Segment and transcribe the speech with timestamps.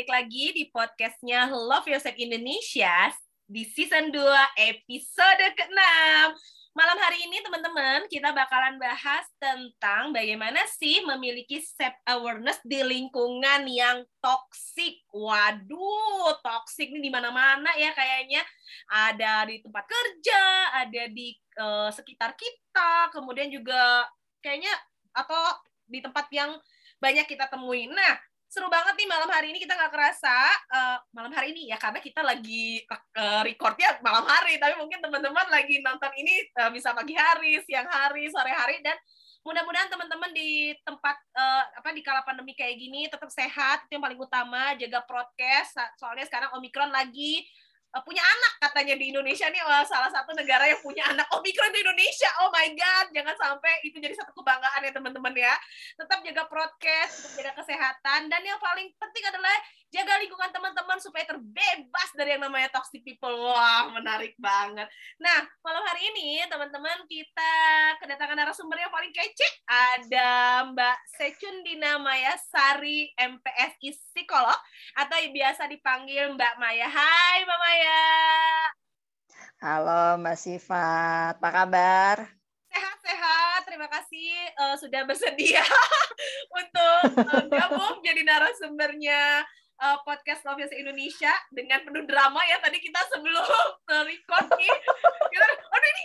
[0.00, 3.12] balik lagi di podcastnya Love Yourself Indonesia
[3.44, 4.16] di season 2
[4.72, 5.76] episode ke-6.
[6.72, 13.68] Malam hari ini teman-teman kita bakalan bahas tentang bagaimana sih memiliki self awareness di lingkungan
[13.68, 15.04] yang toksik.
[15.12, 18.40] Waduh, toksik ini di mana-mana ya kayaknya.
[18.88, 20.42] Ada di tempat kerja,
[20.80, 24.08] ada di uh, sekitar kita, kemudian juga
[24.40, 24.72] kayaknya
[25.12, 26.56] atau di tempat yang
[27.04, 27.92] banyak kita temuin.
[27.92, 30.34] Nah, seru banget nih malam hari ini kita nggak kerasa
[30.74, 35.46] uh, malam hari ini ya karena kita lagi uh, recordnya malam hari tapi mungkin teman-teman
[35.54, 38.98] lagi nonton ini uh, bisa pagi hari siang hari sore hari dan
[39.46, 44.02] mudah-mudahan teman-teman di tempat uh, apa di kala pandemi kayak gini tetap sehat itu yang
[44.02, 47.46] paling utama jaga prokes soalnya sekarang omikron lagi
[48.06, 51.82] punya anak katanya di Indonesia nih uh, salah satu negara yang punya anak Omikron di
[51.82, 52.30] Indonesia.
[52.46, 55.54] Oh my god, jangan sampai itu jadi satu kebanggaan ya teman-teman ya.
[55.98, 59.56] Tetap jaga prokes, tetap jaga kesehatan dan yang paling penting adalah
[59.90, 63.50] jaga lingkungan teman-teman supaya terbebas dari yang namanya toxic people.
[63.50, 64.86] Wah, menarik banget.
[65.18, 67.52] Nah, malam hari ini teman-teman kita
[67.98, 69.46] kedatangan narasumber yang paling kece.
[69.66, 74.58] Ada Mbak Secun Dina Maya Sari MPSI Psikolog
[74.94, 76.86] atau biasa dipanggil Mbak Maya.
[76.86, 78.02] Hai Mbak Maya.
[79.60, 82.16] Halo Mbak Sifat, apa kabar?
[82.70, 85.66] Sehat-sehat, terima kasih uh, sudah bersedia
[86.62, 89.42] untuk uh, gabung jadi narasumbernya
[89.80, 92.60] uh, podcast Love Yourself Indonesia dengan penuh drama ya.
[92.60, 93.44] Tadi kita sebelum
[94.08, 94.72] record nih
[95.32, 96.04] kita aduh ini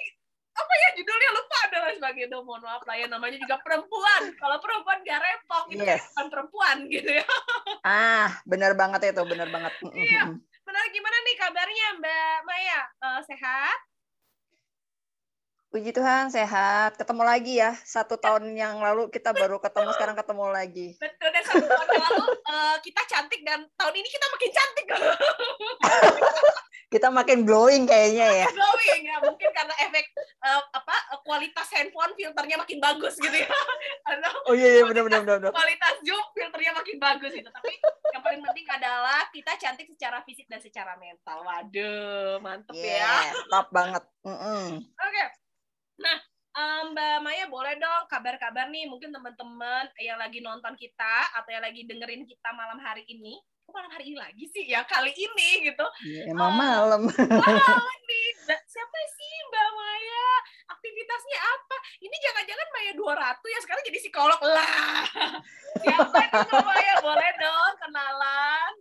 [0.56, 1.30] apa ya judulnya?
[1.36, 3.08] Lupa dan lain sebagainya Duh, mohon maaf lah ya.
[3.12, 4.32] Namanya juga perempuan.
[4.40, 6.08] Kalau perempuan gak repot itu yes.
[6.16, 7.26] bukan perempuan gitu ya.
[7.86, 9.74] Ah benar banget itu benar banget.
[9.94, 10.34] Iya.
[10.66, 12.82] benar gimana nih kabarnya Mbak Maya?
[12.98, 13.78] Uh, sehat
[15.74, 16.96] Puji Tuhan sehat.
[16.96, 17.76] Ketemu lagi ya.
[17.84, 20.88] Satu tahun yang lalu kita baru ketemu, sekarang ketemu lagi.
[21.02, 24.86] Betul, dan satu tahun yang lalu uh, kita cantik dan tahun ini kita makin cantik.
[26.96, 28.48] kita makin glowing kayaknya ya.
[28.56, 30.06] Glowing ya, mungkin karena efek
[30.46, 30.96] uh, apa
[31.26, 33.52] kualitas handphone filternya makin bagus gitu ya.
[34.48, 35.52] oh iya, iya benar benar benar.
[35.52, 37.50] Kualitas zoom filternya makin bagus gitu.
[37.52, 37.74] Tapi
[38.16, 41.44] yang paling penting adalah kita cantik secara fisik dan secara mental.
[41.44, 43.34] Waduh, mantep yeah, ya.
[43.52, 44.04] Top banget.
[44.24, 44.66] Mm -mm.
[44.80, 45.12] Oke.
[45.12, 45.45] Okay.
[45.96, 46.18] Nah,
[46.92, 51.84] Mbak Maya boleh dong kabar-kabar nih mungkin teman-teman yang lagi nonton kita atau yang lagi
[51.84, 53.36] dengerin kita malam hari ini.
[53.66, 55.86] Kok malam hari ini lagi sih ya kali ini gitu.
[56.06, 57.02] Ya, emang uh, malam.
[57.12, 58.28] Malam nih.
[58.46, 60.28] Siapa sih Mbak Maya?
[60.78, 61.78] Aktivitasnya apa?
[62.00, 65.04] Ini jangan-jangan Maya 200 ya sekarang jadi psikolog lah.
[65.84, 66.94] Siapa nih Mbak Maya?
[67.04, 68.74] Boleh dong kenalan.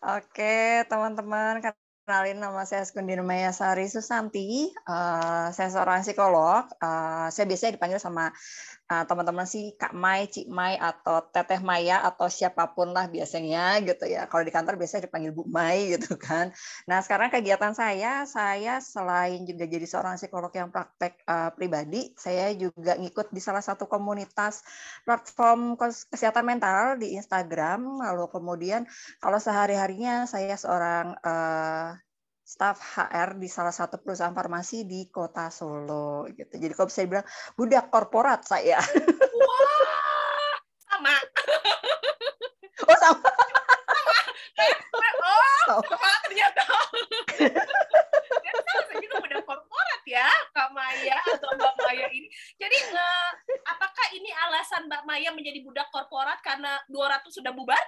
[0.00, 1.60] Oke, teman-teman,
[2.08, 4.72] Kenalin nama saya Skundin Maya Sari Susanti.
[4.88, 6.64] Uh, saya seorang psikolog.
[6.80, 8.32] Uh, saya biasanya dipanggil sama
[8.90, 13.78] uh, teman-teman sih Kak Mai, Cik Mai, atau Teteh Maya, atau siapa pun lah biasanya
[13.86, 14.26] gitu ya.
[14.26, 16.50] Kalau di kantor biasanya dipanggil Bu Mai gitu kan.
[16.90, 22.50] Nah sekarang kegiatan saya, saya selain juga jadi seorang psikolog yang praktek uh, pribadi, saya
[22.58, 24.66] juga ngikut di salah satu komunitas
[25.06, 25.78] platform
[26.10, 28.02] kesehatan mental di Instagram.
[28.02, 28.82] Lalu kemudian
[29.22, 31.94] kalau sehari-harinya saya seorang uh,
[32.50, 36.58] staf HR di salah satu perusahaan farmasi di kota Solo gitu.
[36.58, 37.22] Jadi kalau bisa dibilang
[37.54, 38.82] budak korporat saya.
[39.38, 41.14] Wah, sama.
[42.90, 43.30] Oh sama.
[45.70, 46.66] Oh, sama ternyata.
[48.50, 52.26] Sama juga budak korporat ya, Kak Maya atau Mbak Maya ini.
[52.58, 52.76] Jadi
[53.62, 57.78] apakah ini alasan Mbak Maya menjadi budak korporat karena 200 sudah bubar?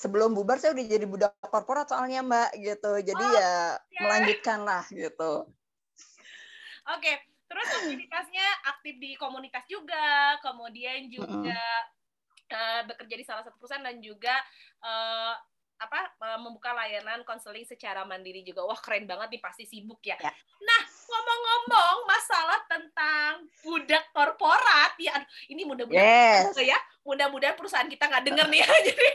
[0.00, 4.00] Sebelum bubar saya udah jadi budak korporat soalnya mbak gitu jadi oh, ya yeah.
[4.00, 7.20] melanjutkan lah gitu oke okay.
[7.44, 12.56] terus aktivitasnya aktif di komunitas juga kemudian juga mm -hmm.
[12.56, 14.32] uh, bekerja di salah satu perusahaan dan juga
[14.80, 15.36] uh,
[15.80, 18.68] apa eh, membuka layanan konseling secara mandiri juga.
[18.68, 20.20] Wah, keren banget nih pasti sibuk ya.
[20.20, 20.28] ya.
[20.60, 25.16] Nah, ngomong-ngomong masalah tentang budak korporat ya
[25.48, 26.60] ini mudah-mudahan yes.
[26.60, 26.76] ya.
[27.00, 28.68] Mudah-mudahan perusahaan kita nggak denger nih ya.
[28.92, 29.08] Jadi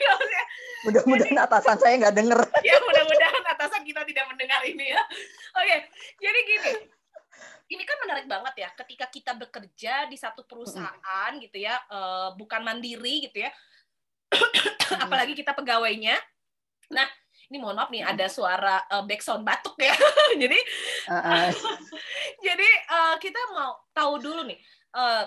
[0.86, 2.40] mudah-mudahan atasan saya nggak denger.
[2.68, 5.02] Ya, mudah-mudahan atasan kita tidak mendengar ini ya.
[5.58, 5.78] Oke,
[6.22, 6.74] jadi gini.
[7.66, 12.62] Ini kan menarik banget ya ketika kita bekerja di satu perusahaan gitu ya, uh, bukan
[12.62, 13.52] mandiri gitu ya.
[15.02, 16.18] apalagi kita pegawainya
[16.94, 17.08] Nah,
[17.50, 19.96] ini mohon maaf nih ada suara uh, background batuk ya.
[20.42, 20.60] jadi
[21.10, 21.48] uh -uh.
[22.46, 24.60] jadi uh, kita mau tahu dulu nih
[24.94, 25.26] uh,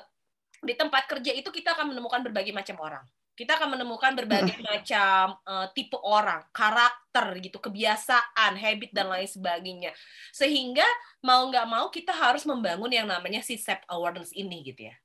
[0.62, 3.04] di tempat kerja itu kita akan menemukan berbagai macam orang.
[3.38, 9.94] Kita akan menemukan berbagai macam uh, tipe orang, karakter gitu, kebiasaan, habit dan lain sebagainya.
[10.34, 10.84] Sehingga
[11.22, 14.96] mau nggak mau kita harus membangun yang namanya si self awareness ini gitu ya.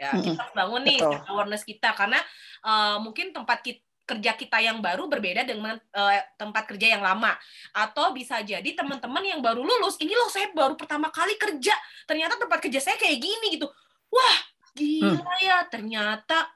[0.00, 1.20] Ya, kita harus bangun nih Betul.
[1.28, 2.16] awareness kita karena
[2.64, 7.30] uh, mungkin tempat kita kerja kita yang baru berbeda dengan uh, tempat kerja yang lama
[7.70, 11.70] atau bisa jadi teman-teman yang baru lulus ini loh saya baru pertama kali kerja
[12.10, 13.70] ternyata tempat kerja saya kayak gini gitu
[14.10, 14.36] wah
[14.74, 15.46] gila hmm.
[15.46, 16.50] ya ternyata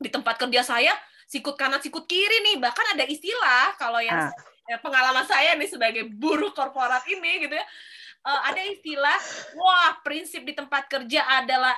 [0.00, 0.92] di tempat kerja saya
[1.28, 4.80] sikut kanan sikut kiri nih bahkan ada istilah kalau yang ah.
[4.80, 7.66] pengalaman saya nih sebagai buruh korporat ini gitu ya
[8.26, 9.18] uh, ada istilah
[9.54, 11.76] wah prinsip di tempat kerja adalah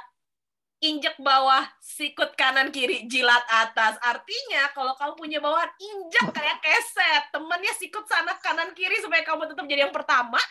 [0.82, 3.94] injek bawah, sikut kanan kiri, jilat atas.
[4.02, 9.46] Artinya kalau kamu punya bawahan injek kayak keset, temennya sikut sana kanan kiri supaya kamu
[9.46, 10.42] tetap jadi yang pertama.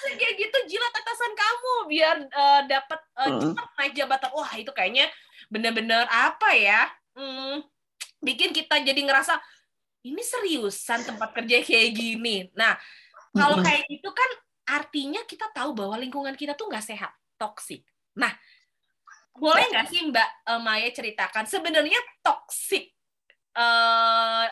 [0.00, 4.30] Terus kayak gitu jilat atasan kamu biar uh, dapat uh, cepat naik jabatan.
[4.32, 5.06] Wah itu kayaknya
[5.52, 6.88] bener-bener apa ya?
[7.14, 7.62] Hmm,
[8.18, 9.38] bikin kita jadi ngerasa
[10.04, 12.50] ini seriusan tempat kerja kayak gini.
[12.58, 12.76] Nah
[13.34, 14.30] kalau kayak gitu kan
[14.64, 17.86] artinya kita tahu bahwa lingkungan kita tuh nggak sehat, toksik.
[18.18, 18.30] Nah
[19.34, 22.94] boleh nggak sih Mbak uh, Maya ceritakan sebenarnya toksik
[23.58, 24.46] uh,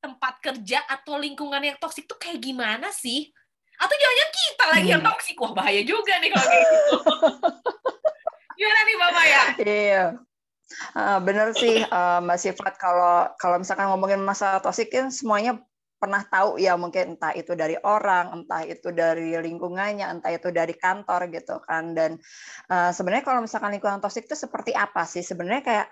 [0.00, 3.28] tempat kerja atau lingkungan yang toksik tuh kayak gimana sih?
[3.76, 5.36] Atau jangan-jangan kita lagi yang toksik?
[5.42, 6.96] Wah bahaya juga nih kalau kayak gitu.
[8.58, 9.42] gimana nih Mbak Maya?
[9.62, 10.04] Iya.
[10.92, 15.60] Uh, bener sih uh, Mbak Sifat kalau kalau misalkan ngomongin masalah toksik kan semuanya
[16.02, 20.74] pernah tahu ya mungkin entah itu dari orang, entah itu dari lingkungannya, entah itu dari
[20.74, 21.94] kantor gitu kan.
[21.94, 22.18] Dan
[22.66, 25.22] uh, sebenarnya kalau misalkan lingkungan toksik itu seperti apa sih?
[25.22, 25.88] Sebenarnya kayak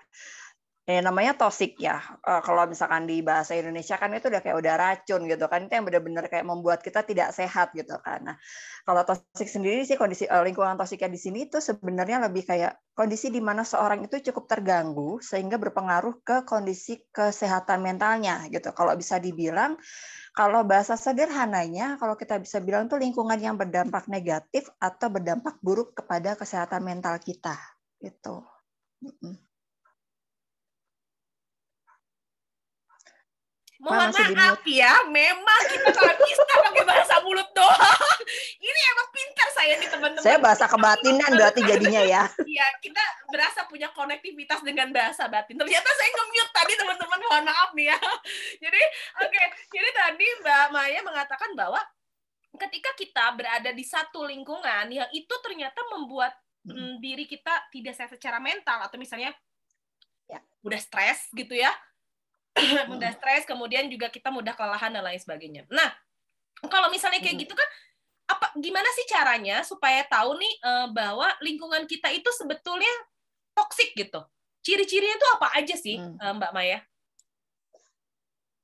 [0.90, 2.02] ya namanya tosik ya.
[2.26, 5.70] Uh, kalau misalkan di bahasa Indonesia kan itu udah kayak udah racun gitu kan.
[5.70, 8.34] Itu yang benar-benar kayak membuat kita tidak sehat gitu kan.
[8.34, 8.37] Nah,
[8.82, 13.31] kalau tosik sendiri sih kondisi uh, lingkungan tosiknya di sini itu sebenarnya lebih kayak kondisi
[13.31, 18.75] di mana seorang itu cukup terganggu sehingga berpengaruh ke kondisi kesehatan mentalnya gitu.
[18.75, 19.78] Kalau bisa dibilang
[20.31, 25.98] kalau bahasa sederhananya, kalau kita bisa bilang itu lingkungan yang berdampak negatif atau berdampak buruk
[25.98, 27.58] kepada kesehatan mental kita,
[27.98, 28.46] gitu.
[33.81, 38.21] Mohon maaf ya, memang kita nggak bisa pakai bahasa mulut doang.
[38.69, 40.21] Ini emang pintar saya nih teman-teman.
[40.21, 42.23] Saya bahasa kebatinan berarti jadinya ya.
[42.50, 43.00] Iya, kita
[43.32, 45.56] berasa punya konektivitas dengan bahasa batin.
[45.56, 47.99] Ternyata saya nge-mute tadi teman-teman, mohon maaf nih ya.
[48.69, 48.81] Jadi,
[49.25, 49.44] oke, okay.
[49.73, 51.81] jadi tadi Mbak Maya mengatakan bahwa
[52.61, 56.37] ketika kita berada di satu lingkungan yang itu ternyata membuat
[56.69, 57.00] hmm.
[57.00, 59.33] diri kita tidak sehat secara mental atau misalnya
[60.29, 60.43] ya.
[60.61, 61.71] udah stres gitu ya
[62.91, 65.67] mudah stres, kemudian juga kita mudah kelelahan dan lain sebagainya.
[65.70, 65.91] Nah,
[66.67, 67.69] kalau misalnya kayak gitu kan
[68.31, 72.91] apa gimana sih caranya supaya tahu nih uh, bahwa lingkungan kita itu sebetulnya
[73.55, 74.23] toksik gitu.
[74.61, 76.20] Ciri-cirinya itu apa aja sih, hmm.
[76.20, 76.79] uh, Mbak Maya?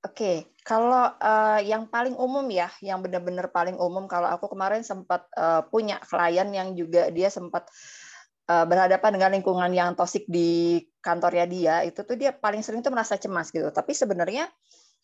[0.06, 0.36] Oke, okay.
[0.62, 5.66] kalau uh, yang paling umum ya, yang benar-benar paling umum kalau aku kemarin sempat uh,
[5.66, 8.05] punya klien yang juga dia sempat uh,
[8.46, 13.18] berhadapan dengan lingkungan yang toksik di kantornya dia, itu tuh dia paling sering tuh merasa
[13.18, 13.66] cemas gitu.
[13.74, 14.46] Tapi sebenarnya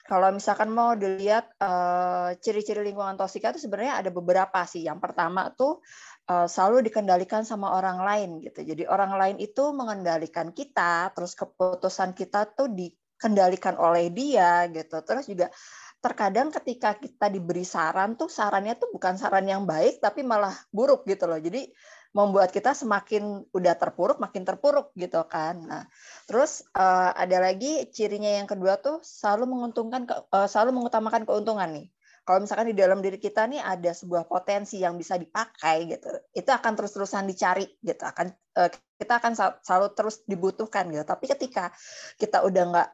[0.02, 4.82] kalau misalkan mau dilihat uh, ciri-ciri lingkungan toksik itu sebenarnya ada beberapa sih.
[4.82, 5.78] Yang pertama tuh
[6.26, 8.66] uh, selalu dikendalikan sama orang lain gitu.
[8.66, 14.98] Jadi orang lain itu mengendalikan kita, terus keputusan kita tuh dikendalikan oleh dia gitu.
[15.06, 15.54] Terus juga
[16.02, 21.06] terkadang ketika kita diberi saran tuh sarannya tuh bukan saran yang baik tapi malah buruk
[21.06, 21.38] gitu loh.
[21.38, 21.70] Jadi
[22.12, 25.64] membuat kita semakin udah terpuruk makin terpuruk gitu kan.
[25.64, 25.84] Nah,
[26.28, 31.88] terus uh, ada lagi cirinya yang kedua tuh selalu menguntungkan uh, selalu mengutamakan keuntungan nih.
[32.22, 36.06] Kalau misalkan di dalam diri kita nih ada sebuah potensi yang bisa dipakai gitu,
[36.38, 41.02] itu akan terus-terusan dicari gitu, akan uh, kita akan selalu terus dibutuhkan gitu.
[41.02, 41.74] Tapi ketika
[42.20, 42.88] kita udah nggak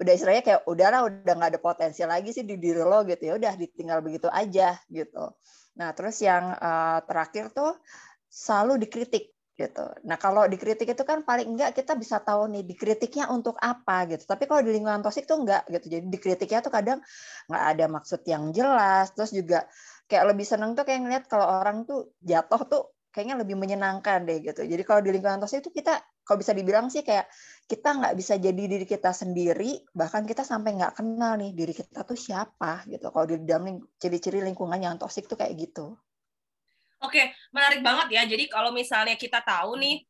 [0.00, 3.34] udah istilahnya kayak udahlah udah nggak ada potensi lagi sih di diri lo gitu ya
[3.38, 5.36] udah ditinggal begitu aja gitu.
[5.78, 7.76] Nah terus yang uh, terakhir tuh
[8.32, 9.84] selalu dikritik gitu.
[10.08, 14.24] Nah kalau dikritik itu kan paling enggak kita bisa tahu nih dikritiknya untuk apa gitu.
[14.24, 15.86] Tapi kalau di lingkungan toksik tuh enggak gitu.
[15.92, 16.98] Jadi dikritiknya tuh kadang
[17.52, 19.12] nggak ada maksud yang jelas.
[19.12, 19.68] Terus juga
[20.08, 24.40] kayak lebih seneng tuh kayak ngeliat kalau orang tuh jatuh tuh kayaknya lebih menyenangkan deh
[24.40, 24.64] gitu.
[24.64, 27.28] Jadi kalau di lingkungan toksik itu kita kalau bisa dibilang sih kayak
[27.68, 32.08] kita nggak bisa jadi diri kita sendiri, bahkan kita sampai nggak kenal nih diri kita
[32.08, 33.12] tuh siapa gitu.
[33.12, 35.92] Kalau di dalam ciri-ciri lingkungan yang toksik tuh kayak gitu.
[37.02, 38.22] Oke, menarik banget ya.
[38.24, 40.06] Jadi kalau misalnya kita tahu nih,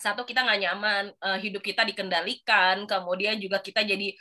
[0.00, 4.16] satu kita nggak nyaman, uh, hidup kita dikendalikan, kemudian juga kita jadi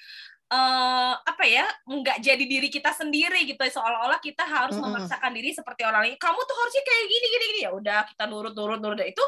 [0.52, 3.64] uh, apa ya, nggak jadi diri kita sendiri gitu.
[3.64, 4.92] Seolah-olah kita harus mm -hmm.
[4.92, 6.20] memaksakan diri seperti orang lain.
[6.20, 7.60] Kamu tuh harusnya kayak gini, gini, gini.
[7.64, 9.00] Ya udah, kita nurut, nurut, nurut.
[9.08, 9.24] Itu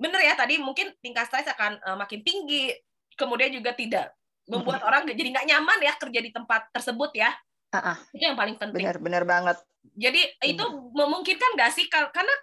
[0.00, 0.34] bener ya.
[0.34, 2.72] Tadi mungkin tingkat stres akan uh, makin tinggi.
[3.16, 4.16] Kemudian juga tidak
[4.48, 4.88] membuat mm -hmm.
[4.88, 7.30] orang jadi nggak nyaman ya kerja di tempat tersebut ya.
[7.70, 7.96] Uh -uh.
[8.16, 8.80] Itu yang paling penting.
[8.80, 9.60] Benar, benar banget.
[9.96, 12.34] Jadi itu memungkinkan nggak sih karena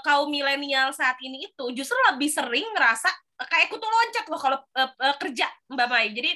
[0.00, 3.12] kaum milenial saat ini itu justru lebih sering ngerasa
[3.48, 6.12] kayak kutu loncat loh kalau uh, uh, kerja Mbak Mai.
[6.14, 6.30] Jadi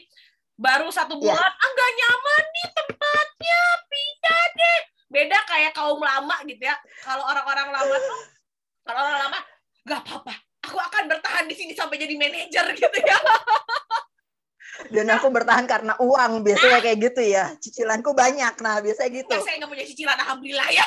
[0.57, 1.23] baru satu iya.
[1.33, 1.63] bulan, yeah.
[1.63, 4.81] ah nggak nyaman nih tempatnya, pindah deh.
[5.07, 6.77] Beda kayak kaum lama gitu ya.
[7.05, 8.21] Kalau orang-orang lama tuh,
[8.83, 9.39] kalau orang lama,
[9.87, 10.35] nggak apa-apa,
[10.67, 13.19] aku akan bertahan di sini sampai jadi manajer gitu ya.
[14.93, 17.53] Dan aku bertahan karena uang, biasanya kayak gitu ya.
[17.59, 19.35] Cicilanku banyak, nah biasanya gitu.
[19.35, 20.85] Ya, saya nggak punya cicilan, alhamdulillah ya.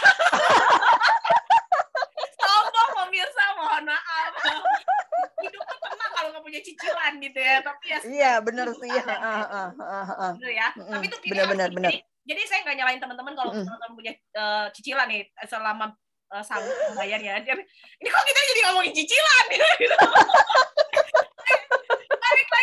[2.43, 4.31] Sombong pemirsa, mohon maaf.
[5.39, 7.55] Hidup tuh tenang kalau nggak punya cicilan gitu ya.
[7.65, 7.97] Tapi ya.
[8.05, 8.89] Iya, benar sih.
[8.89, 9.03] Ya.
[9.03, 10.31] Uh, uh, uh, uh.
[10.39, 10.67] Bener ya.
[10.75, 11.91] Tapi itu benar, benar, benar.
[11.91, 13.65] Jadi, jadi saya nggak nyalain teman-teman kalau mm.
[13.65, 15.85] teman-teman punya uh, cicilan nih selama
[16.31, 17.41] uh, sanggup membayar ya.
[17.41, 19.45] Ini kok kita jadi ngomongin cicilan
[19.83, 19.97] gitu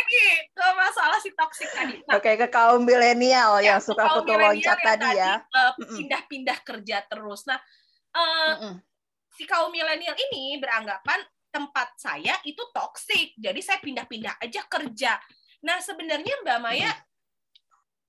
[0.07, 1.99] lagi ke masalah si toxic tadi.
[2.07, 5.43] Nah, Oke, ke kaum milenial ya, yang suka foto loncat tadi ya.
[5.51, 7.43] Uh, pindah-pindah kerja terus.
[7.51, 7.59] Nah,
[8.15, 8.75] uh, mm -mm.
[9.35, 15.19] si kaum milenial ini beranggapan tempat saya itu toxic, jadi saya pindah-pindah aja kerja.
[15.67, 16.93] Nah, sebenarnya Mbak Maya,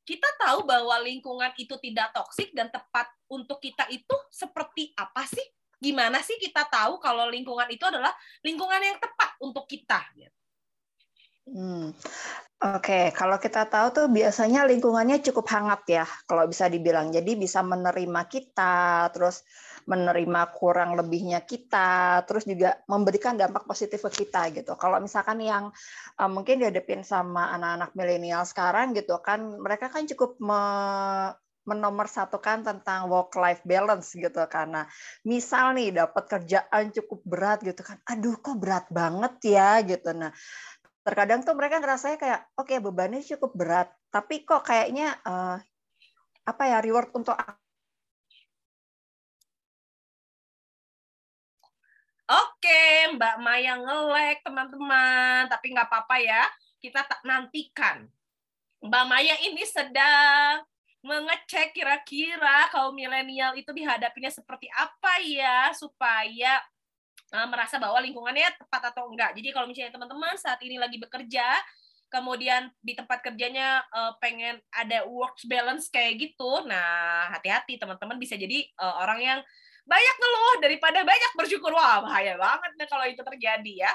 [0.05, 5.43] kita tahu bahwa lingkungan itu tidak toksik dan tepat untuk kita itu seperti apa sih?
[5.77, 8.11] Gimana sih kita tahu kalau lingkungan itu adalah
[8.45, 10.05] lingkungan yang tepat untuk kita?
[10.13, 10.37] Gitu.
[11.47, 11.95] Hmm.
[12.57, 17.13] Oke, kalau kita tahu tuh biasanya lingkungannya cukup hangat ya, kalau bisa dibilang.
[17.13, 19.45] Jadi bisa menerima kita, terus
[19.85, 24.73] menerima kurang lebihnya kita, terus juga memberikan dampak positif ke kita gitu.
[24.73, 25.69] Kalau misalkan yang
[26.17, 30.61] uh, mungkin dihadapin sama anak-anak milenial sekarang gitu kan, mereka kan cukup me
[31.67, 34.87] menomorsatukan tentang work life balance gitu karena
[35.27, 40.31] misal nih dapat kerjaan cukup berat gitu kan aduh kok berat banget ya gitu nah
[41.07, 45.55] terkadang tuh mereka ngerasanya kayak oke okay, bebannya cukup berat tapi kok kayaknya uh,
[46.43, 47.39] apa ya reward untuk
[52.27, 56.43] Oke, Mbak Maya ngelek teman-teman, tapi nggak apa-apa ya.
[56.75, 58.03] Kita tak nantikan.
[58.83, 60.59] Mbak Maya ini sedang
[61.07, 66.59] mengecek kira-kira kaum milenial itu dihadapinya seperti apa ya supaya
[67.34, 69.36] uh, merasa bahwa lingkungannya tepat atau enggak.
[69.36, 71.48] Jadi kalau misalnya teman-teman saat ini lagi bekerja,
[72.07, 78.39] kemudian di tempat kerjanya uh, pengen ada work balance kayak gitu, nah hati-hati teman-teman bisa
[78.39, 79.39] jadi uh, orang yang
[79.88, 81.72] banyak ngeluh daripada banyak bersyukur.
[81.72, 83.93] Wah bahaya banget nih kalau itu terjadi ya.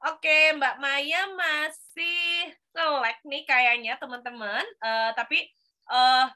[0.00, 4.64] Oke, Mbak Maya masih selek nih kayaknya teman-teman.
[4.80, 5.44] Uh, tapi
[5.92, 6.32] uh,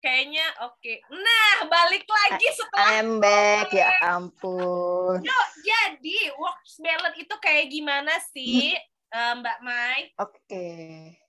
[0.00, 0.80] Kayaknya oke.
[0.80, 0.96] Okay.
[1.12, 5.20] Nah, balik lagi setelah I'm back, ya ampun.
[5.20, 8.72] Yuk, jadi work balance itu kayak gimana sih,
[9.12, 10.08] Mbak Mai?
[10.16, 10.40] Oke.
[10.48, 11.19] Okay.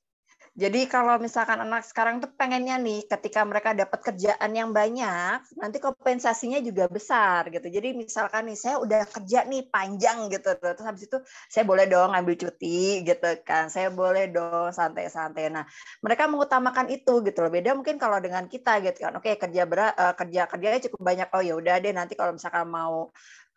[0.52, 5.80] Jadi kalau misalkan anak sekarang tuh pengennya nih ketika mereka dapat kerjaan yang banyak, nanti
[5.80, 7.72] kompensasinya juga besar gitu.
[7.72, 11.18] Jadi misalkan nih saya udah kerja nih panjang gitu, terus habis itu
[11.48, 13.72] saya boleh dong ambil cuti gitu kan.
[13.72, 15.56] Saya boleh dong santai-santai.
[15.56, 15.64] Nah,
[16.04, 17.52] mereka mengutamakan itu gitu loh.
[17.52, 19.16] Beda mungkin kalau dengan kita gitu kan.
[19.16, 21.28] Oke, kerja berat uh, kerja kerjanya cukup banyak.
[21.32, 23.08] Oh ya udah deh nanti kalau misalkan mau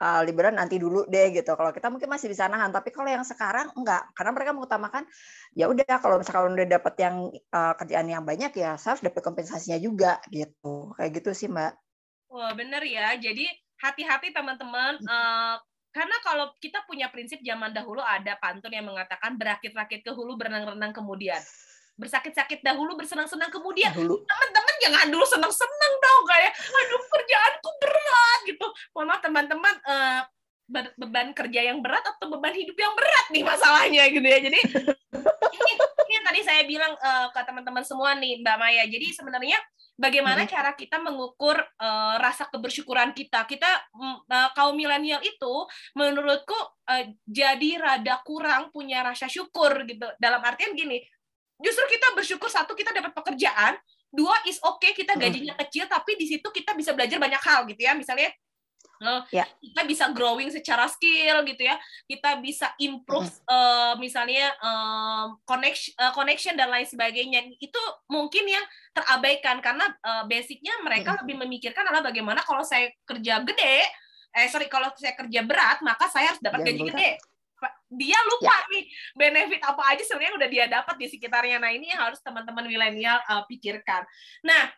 [0.05, 1.57] uh, liburan nanti dulu deh gitu.
[1.57, 5.09] Kalau kita mungkin masih bisa nahan, tapi kalau yang sekarang enggak, karena mereka mengutamakan
[5.57, 7.17] ya udah kalau misalkan udah dapat yang
[7.57, 10.93] uh, kerjaan yang banyak ya saya harus dapat kompensasinya juga gitu.
[11.01, 11.73] Kayak gitu sih, Mbak.
[12.29, 13.17] Wah, bener ya.
[13.17, 13.49] Jadi
[13.81, 15.57] hati-hati teman-teman uh,
[15.95, 20.91] karena kalau kita punya prinsip zaman dahulu ada pantun yang mengatakan berakit-rakit ke hulu berenang-renang
[20.91, 21.39] kemudian
[21.95, 23.95] bersakit-sakit dahulu, bersenang-senang kemudian.
[23.95, 28.67] Teman-teman jangan dulu senang-senang dong kayak aduh kerjaanku berat gitu.
[28.95, 30.23] Mohon maaf teman-teman uh,
[30.97, 34.39] beban kerja yang berat atau beban hidup yang berat nih masalahnya gitu ya.
[34.41, 34.59] Jadi
[35.55, 38.85] ini, ini yang tadi saya bilang uh, ke teman-teman semua nih Mbak Maya.
[38.89, 39.61] Jadi sebenarnya
[39.95, 40.51] bagaimana hmm.
[40.51, 43.45] cara kita mengukur uh, rasa kebersyukuran kita.
[43.45, 45.55] Kita uh, kaum milenial itu
[45.95, 46.57] menurutku
[46.89, 50.09] uh, jadi rada kurang punya rasa syukur gitu.
[50.17, 51.05] Dalam artian gini,
[51.63, 53.79] justru kita bersyukur satu kita dapat pekerjaan
[54.15, 55.63] dua is oke okay, kita gajinya hmm.
[55.67, 58.31] kecil tapi di situ kita bisa belajar banyak hal gitu ya misalnya
[59.03, 59.43] uh, ya.
[59.59, 61.75] kita bisa growing secara skill gitu ya
[62.07, 63.51] kita bisa improve hmm.
[63.51, 70.23] uh, misalnya uh, connection uh, connection dan lain sebagainya itu mungkin yang terabaikan karena uh,
[70.31, 71.21] basicnya mereka hmm.
[71.27, 73.83] lebih memikirkan adalah bagaimana kalau saya kerja gede
[74.35, 77.11] eh sorry kalau saya kerja berat maka saya harus dapat gaji gede
[77.91, 78.71] dia lupa ya.
[78.73, 81.59] nih benefit apa aja sebenarnya udah dia dapat di sekitarnya.
[81.61, 84.03] Nah ini yang harus teman-teman milenial uh, pikirkan.
[84.43, 84.73] Nah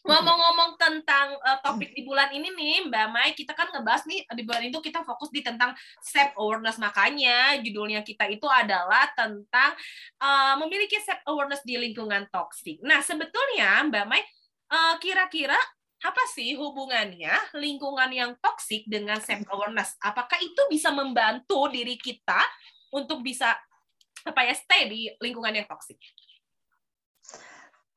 [0.00, 4.42] ngomong-ngomong tentang uh, topik di bulan ini nih Mbak Mai, kita kan ngebahas nih di
[4.48, 9.76] bulan itu kita fokus di tentang self awareness makanya judulnya kita itu adalah tentang
[10.24, 12.80] uh, memiliki self awareness di lingkungan toksik.
[12.80, 14.24] Nah sebetulnya Mbak Mai
[14.72, 15.58] uh, kira-kira
[16.00, 20.00] apa sih hubungannya lingkungan yang toksik dengan self awareness?
[20.00, 22.40] Apakah itu bisa membantu diri kita
[22.96, 23.52] untuk bisa
[24.24, 26.00] apa ya stay di lingkungan yang toksik?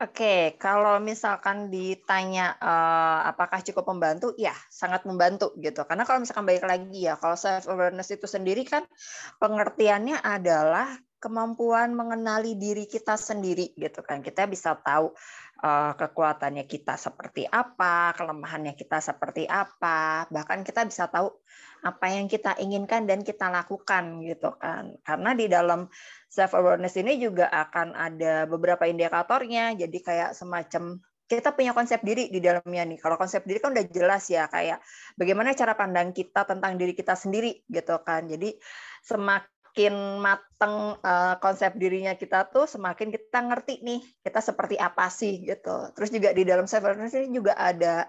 [0.03, 5.88] Oke, kalau misalkan ditanya uh, apakah cukup membantu, ya sangat membantu gitu.
[5.88, 8.83] Karena kalau misalkan baik lagi ya, kalau self awareness itu sendiri kan
[9.39, 10.91] pengertiannya adalah
[11.24, 14.19] kemampuan mengenali diri kita sendiri gitu kan.
[14.19, 15.15] Kita bisa tahu
[15.96, 21.32] kekuatannya kita seperti apa, kelemahannya kita seperti apa, bahkan kita bisa tahu
[21.88, 25.00] apa yang kita inginkan dan kita lakukan gitu kan.
[25.08, 25.88] Karena di dalam
[26.27, 29.72] self awareness ini juga akan ada beberapa indikatornya.
[29.79, 33.00] Jadi kayak semacam kita punya konsep diri di dalamnya nih.
[33.00, 34.84] Kalau konsep diri kan udah jelas ya kayak
[35.15, 38.27] bagaimana cara pandang kita tentang diri kita sendiri gitu kan.
[38.27, 38.51] Jadi
[39.00, 45.10] semakin semakin mateng uh, konsep dirinya kita tuh semakin kita ngerti nih kita seperti apa
[45.10, 45.89] sih gitu.
[45.98, 48.06] Terus juga di dalam self awareness ini juga ada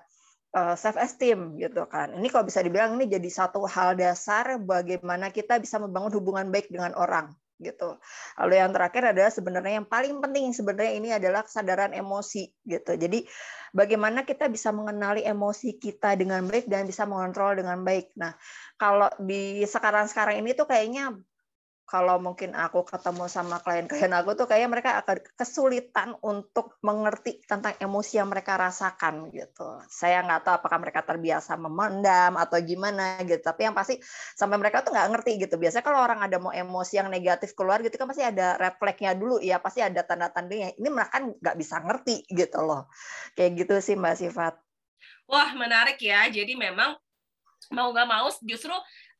[0.52, 2.12] uh, eh, self esteem gitu kan.
[2.21, 6.68] Ini kalau bisa dibilang ini jadi satu hal dasar bagaimana kita bisa membangun hubungan baik
[6.68, 7.97] dengan orang gitu.
[8.37, 12.92] Lalu yang terakhir adalah sebenarnya yang paling penting sebenarnya ini adalah kesadaran emosi gitu.
[12.92, 13.25] Jadi
[13.73, 18.12] bagaimana kita bisa mengenali emosi kita dengan baik dan bisa mengontrol dengan baik.
[18.21, 18.37] Nah,
[18.76, 21.16] kalau di sekarang-sekarang ini tuh kayaknya
[21.85, 27.76] kalau mungkin aku ketemu sama klien-klien aku tuh kayaknya mereka akan kesulitan untuk mengerti tentang
[27.76, 29.85] emosi yang mereka rasakan gitu.
[29.93, 33.45] Saya nggak tahu apakah mereka terbiasa memendam atau gimana gitu.
[33.45, 34.00] Tapi yang pasti
[34.33, 35.61] sampai mereka tuh nggak ngerti gitu.
[35.61, 39.37] Biasanya kalau orang ada mau emosi yang negatif keluar gitu kan pasti ada refleksnya dulu
[39.45, 40.81] ya, pasti ada tanda-tandanya.
[40.81, 42.88] Ini mereka kan nggak bisa ngerti gitu loh.
[43.37, 44.57] Kayak gitu sih Mbak Sifat.
[45.29, 46.25] Wah menarik ya.
[46.33, 46.97] Jadi memang
[47.73, 48.73] mau nggak mau justru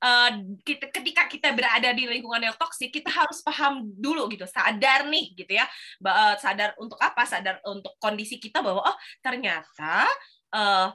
[0.05, 0.31] uh,
[0.61, 5.33] kita, ketika kita berada di lingkungan yang toksik kita harus paham dulu gitu sadar nih
[5.33, 5.65] gitu ya.
[6.05, 7.25] Uh, sadar untuk apa?
[7.25, 10.05] Sadar untuk kondisi kita bahwa oh ternyata
[10.53, 10.93] uh,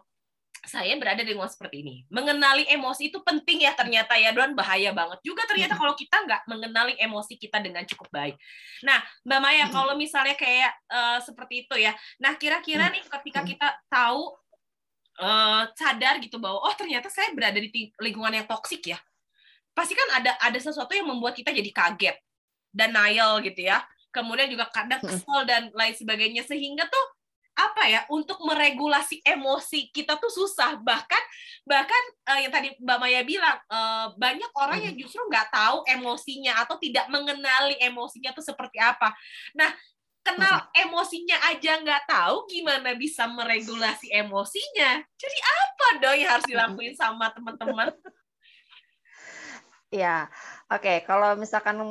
[0.60, 1.96] saya berada di lingkungan seperti ini.
[2.12, 5.24] Mengenali emosi itu penting ya ternyata ya dan bahaya banget.
[5.24, 8.36] Juga ternyata kalau kita nggak mengenali emosi kita dengan cukup baik.
[8.83, 11.96] Nah, Mbak Maya kalau misalnya kayak uh, seperti itu ya.
[12.20, 14.36] Nah, kira-kira nih ketika kita tahu
[15.24, 19.00] uh, sadar gitu bahwa oh ternyata saya berada di lingkungan yang toksik ya
[19.74, 22.18] pasti kan ada ada sesuatu yang membuat kita jadi kaget
[22.74, 23.82] dan nail gitu ya.
[24.10, 26.42] Kemudian juga kadang kesel dan lain sebagainya.
[26.46, 27.05] Sehingga tuh
[27.60, 30.79] apa ya untuk meregulasi emosi kita tuh susah.
[30.79, 31.24] Bahkan
[31.68, 36.64] bahkan uh, yang tadi Mbak Maya bilang uh, banyak orang yang justru nggak tahu emosinya
[36.64, 39.12] atau tidak mengenali emosinya tuh seperti apa.
[39.60, 39.70] Nah
[40.24, 45.03] kenal emosinya aja nggak tahu gimana bisa meregulasi emosinya.
[45.20, 47.92] Jadi apa dong yang harus dilakuin sama teman-teman?
[49.90, 50.30] Ya,
[50.70, 50.86] oke.
[50.86, 50.98] Okay.
[51.06, 51.82] Kalau misalkan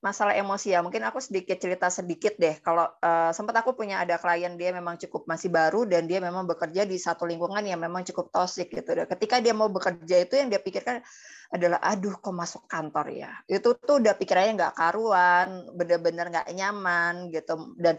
[0.00, 2.56] masalah emosi ya, mungkin aku sedikit cerita sedikit deh.
[2.64, 6.48] Kalau uh, sempat aku punya ada klien dia memang cukup masih baru dan dia memang
[6.48, 8.96] bekerja di satu lingkungan yang memang cukup toksik gitu.
[8.96, 11.04] Dan ketika dia mau bekerja itu yang dia pikirkan
[11.48, 17.32] adalah aduh kok masuk kantor ya itu tuh udah pikirannya nggak karuan bener-bener nggak nyaman
[17.32, 17.96] gitu dan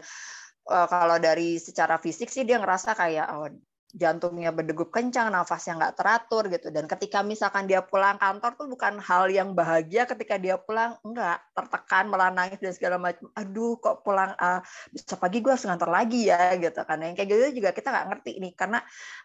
[0.70, 3.50] uh, kalau dari secara fisik sih dia ngerasa kayak oh
[3.92, 6.70] jantungnya berdegup kencang, nafasnya nggak teratur gitu.
[6.70, 11.42] Dan ketika misalkan dia pulang kantor tuh bukan hal yang bahagia ketika dia pulang, enggak,
[11.52, 13.26] tertekan, malah nangis dan segala macam.
[13.34, 14.62] Aduh, kok pulang uh,
[14.94, 17.02] besok pagi gue harus ngantor lagi ya gitu kan.
[17.02, 18.78] Yang kayak gitu juga kita nggak ngerti nih karena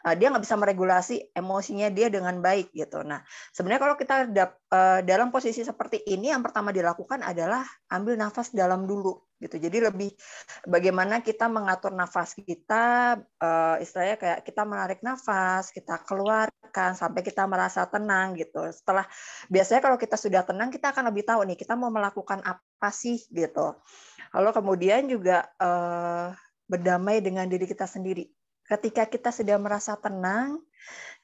[0.05, 3.05] uh, dia nggak bisa meregulasi emosinya dia dengan baik gitu.
[3.05, 3.21] Nah,
[3.53, 4.49] sebenarnya kalau kita uh,
[5.03, 9.59] dalam posisi seperti ini yang pertama dilakukan adalah ambil nafas dalam dulu gitu.
[9.59, 10.09] Jadi lebih
[10.65, 17.43] bagaimana kita mengatur nafas kita uh, istilahnya kayak kita menarik nafas, kita keluarkan sampai kita
[17.45, 18.63] merasa tenang gitu.
[18.71, 19.03] Setelah
[19.51, 23.19] biasanya kalau kita sudah tenang kita akan lebih tahu nih kita mau melakukan apa sih
[23.29, 23.75] gitu.
[24.33, 26.31] Lalu kemudian juga uh,
[26.65, 28.25] berdamai dengan diri kita sendiri.
[28.65, 30.57] Ketika kita sudah merasa tenang,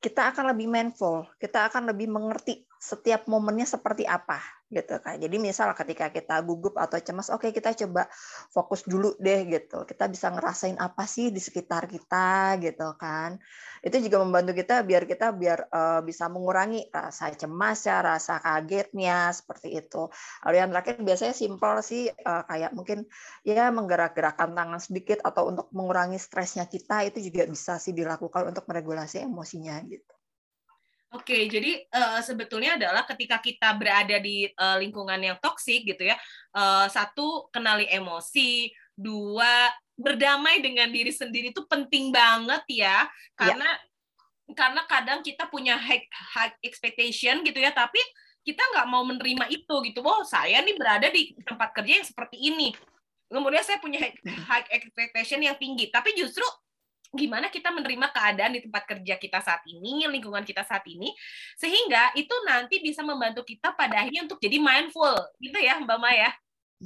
[0.01, 5.19] kita akan lebih mindful, kita akan lebih mengerti setiap momennya seperti apa gitu kan.
[5.19, 8.07] Jadi misal ketika kita gugup atau cemas, oke okay, kita coba
[8.49, 9.83] fokus dulu deh gitu.
[9.83, 13.35] Kita bisa ngerasain apa sih di sekitar kita gitu kan.
[13.83, 19.35] Itu juga membantu kita biar kita biar uh, bisa mengurangi rasa cemas ya, rasa kagetnya
[19.35, 20.07] seperti itu.
[20.47, 23.03] Lalu yang terakhir biasanya simpel sih uh, kayak mungkin
[23.43, 28.63] ya menggerak-gerakkan tangan sedikit atau untuk mengurangi stresnya kita itu juga bisa sih dilakukan untuk
[28.71, 30.20] meregulasi emosinya gitu.
[31.11, 36.15] Oke, jadi uh, sebetulnya adalah ketika kita berada di uh, lingkungan yang toksik gitu ya,
[36.55, 39.67] uh, satu kenali emosi, dua
[39.99, 44.55] berdamai dengan diri sendiri itu penting banget ya, karena ya.
[44.55, 47.99] karena kadang kita punya high, high expectation gitu ya, tapi
[48.47, 49.99] kita nggak mau menerima itu gitu.
[50.07, 52.71] Oh, saya nih berada di tempat kerja yang seperti ini.
[53.27, 53.99] Kemudian saya punya
[54.47, 56.47] high expectation yang tinggi, tapi justru
[57.11, 61.11] gimana kita menerima keadaan di tempat kerja kita saat ini, lingkungan kita saat ini,
[61.59, 66.31] sehingga itu nanti bisa membantu kita pada akhirnya untuk jadi mindful, gitu ya Mbak Maya.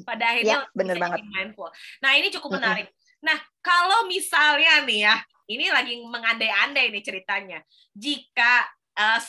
[0.04, 1.24] Pada akhirnya ya, bener banget.
[1.24, 1.70] mindful.
[2.04, 2.92] Nah ini cukup menarik.
[3.24, 5.16] Nah kalau misalnya nih ya,
[5.48, 7.60] ini lagi mengandai-andai nih ceritanya,
[7.96, 8.66] jika
[8.98, 9.22] uh,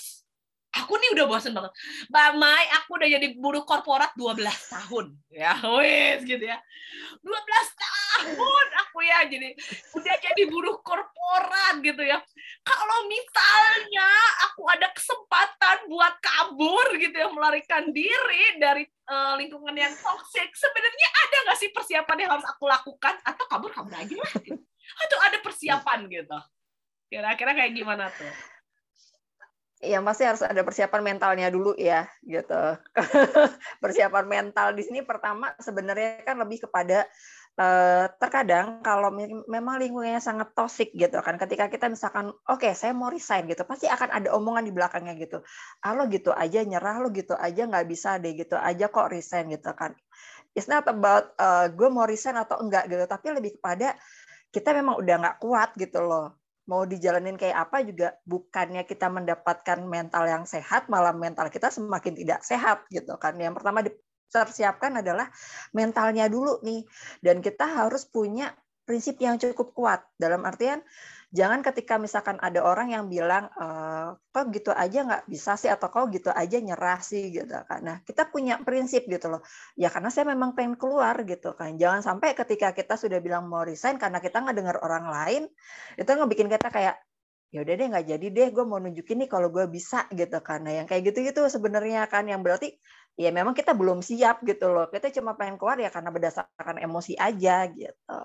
[0.82, 1.72] aku nih udah bosen banget.
[2.12, 5.06] Mbak Mai, aku udah jadi buruh korporat 12 tahun.
[5.32, 6.58] Ya, wes gitu ya.
[7.24, 7.28] 12
[7.76, 9.52] tahun aku ya jadi
[9.92, 12.16] udah jadi buruh korporat gitu ya.
[12.64, 14.10] Kalau misalnya
[14.48, 21.08] aku ada kesempatan buat kabur gitu ya, melarikan diri dari uh, lingkungan yang toxic, sebenarnya
[21.26, 24.60] ada nggak sih persiapan yang harus aku lakukan atau kabur kabur aja lah gitu.
[24.96, 26.38] Atau ada persiapan gitu.
[27.06, 28.55] Kira-kira kayak gimana tuh?
[29.84, 32.80] Ya pasti harus ada persiapan mentalnya dulu ya gitu.
[33.82, 37.04] Persiapan mental di sini pertama sebenarnya kan lebih kepada
[37.60, 39.12] eh, terkadang kalau
[39.48, 43.68] memang lingkungannya sangat toxic gitu kan ketika kita misalkan oke okay, saya mau resign gitu
[43.68, 45.44] pasti akan ada omongan di belakangnya gitu.
[45.84, 49.52] Ah lo gitu aja nyerah lo gitu aja nggak bisa deh gitu aja kok resign
[49.52, 49.92] gitu kan.
[50.56, 53.92] It's not about uh, gue mau resign atau enggak gitu tapi lebih kepada
[54.48, 59.78] kita memang udah nggak kuat gitu loh mau dijalanin kayak apa juga bukannya kita mendapatkan
[59.86, 63.38] mental yang sehat malah mental kita semakin tidak sehat gitu kan.
[63.38, 65.30] Yang pertama dipersiapkan adalah
[65.70, 66.82] mentalnya dulu nih.
[67.22, 68.50] Dan kita harus punya
[68.82, 70.00] prinsip yang cukup kuat.
[70.18, 70.82] Dalam artian
[71.34, 73.66] jangan ketika misalkan ada orang yang bilang e,
[74.30, 75.70] kok gitu aja nggak bisa sih?
[75.70, 77.34] atau kok gitu aja nyerah sih?
[77.34, 77.80] gitu kan.
[77.82, 79.42] Nah kita punya prinsip gitu loh.
[79.74, 81.74] Ya karena saya memang pengen keluar gitu kan.
[81.78, 85.42] Jangan sampai ketika kita sudah bilang mau resign karena kita nggak dengar orang lain
[85.98, 86.96] itu ngebikin kita kayak
[87.54, 90.72] ya udah deh nggak jadi deh gue mau nunjukin nih kalau gue bisa gitu nah
[90.82, 92.74] yang kayak gitu gitu sebenarnya kan yang berarti
[93.16, 94.86] ya memang kita belum siap gitu loh.
[94.92, 98.16] Kita cuma pengen keluar ya karena berdasarkan emosi aja gitu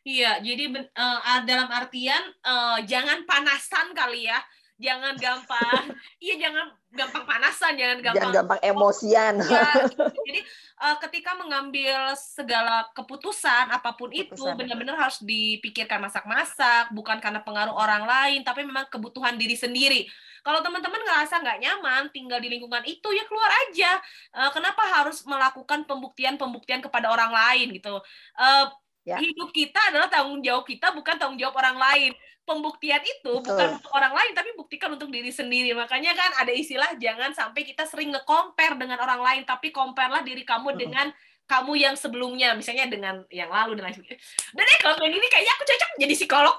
[0.00, 0.64] Iya, jadi
[0.96, 4.40] uh, dalam artian uh, jangan panasan kali ya,
[4.80, 5.92] jangan gampang,
[6.24, 9.34] iya jangan gampang panasan, jangan gampang, jangan gampang emosian.
[9.44, 9.68] Ya,
[10.28, 10.40] jadi
[10.80, 14.56] uh, ketika mengambil segala keputusan apa pun keputusan.
[14.56, 20.08] itu benar-benar harus dipikirkan masak-masak, bukan karena pengaruh orang lain, tapi memang kebutuhan diri sendiri.
[20.40, 24.00] Kalau teman-teman ngerasa nggak nyaman tinggal di lingkungan itu, ya keluar aja.
[24.32, 28.00] Uh, kenapa harus melakukan pembuktian-pembuktian kepada orang lain gitu?
[28.32, 29.16] Uh, Ya.
[29.16, 32.12] Hidup kita adalah tanggung jawab kita, bukan tanggung jawab orang lain.
[32.44, 33.54] Pembuktian itu Betul.
[33.54, 35.72] bukan untuk orang lain, tapi buktikan untuk diri sendiri.
[35.72, 40.44] Makanya kan ada istilah jangan sampai kita sering nge-compare dengan orang lain, tapi compare-lah diri
[40.44, 41.08] kamu dengan
[41.50, 44.22] kamu yang sebelumnya, misalnya dengan yang lalu dan lain sebagainya.
[44.54, 46.56] Dan deh kalau kayak gini kayaknya aku cocok jadi psikolog.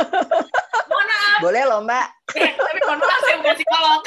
[0.88, 1.38] Mohon maaf.
[1.44, 2.06] Boleh loh Mbak.
[2.40, 4.02] Eh, tapi mohon maaf saya bukan psikolog.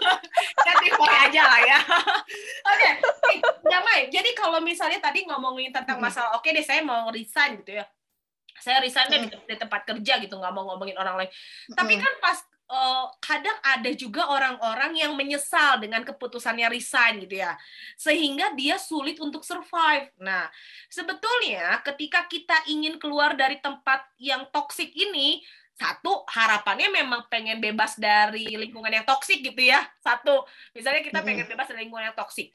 [0.70, 1.78] Jadi boleh aja lah ya.
[2.66, 3.36] Oke, okay.
[3.64, 4.08] Damai.
[4.08, 7.84] Jadi kalau misalnya tadi ngomongin tentang masalah, oke okay deh saya mau resign gitu ya.
[8.60, 9.32] Saya resign hmm.
[9.32, 11.30] di, di tempat kerja gitu, nggak mau ngomongin orang lain.
[11.72, 12.38] Tapi kan pas
[12.70, 17.58] uh, kadang ada juga orang-orang yang menyesal dengan keputusannya resign gitu ya.
[17.98, 20.14] Sehingga dia sulit untuk survive.
[20.22, 20.46] Nah,
[20.86, 25.42] sebetulnya ketika kita ingin keluar dari tempat yang toksik ini,
[25.74, 29.82] satu harapannya memang pengen bebas dari lingkungan yang toksik gitu ya.
[29.98, 32.54] Satu, misalnya kita pengen bebas dari lingkungan yang toksik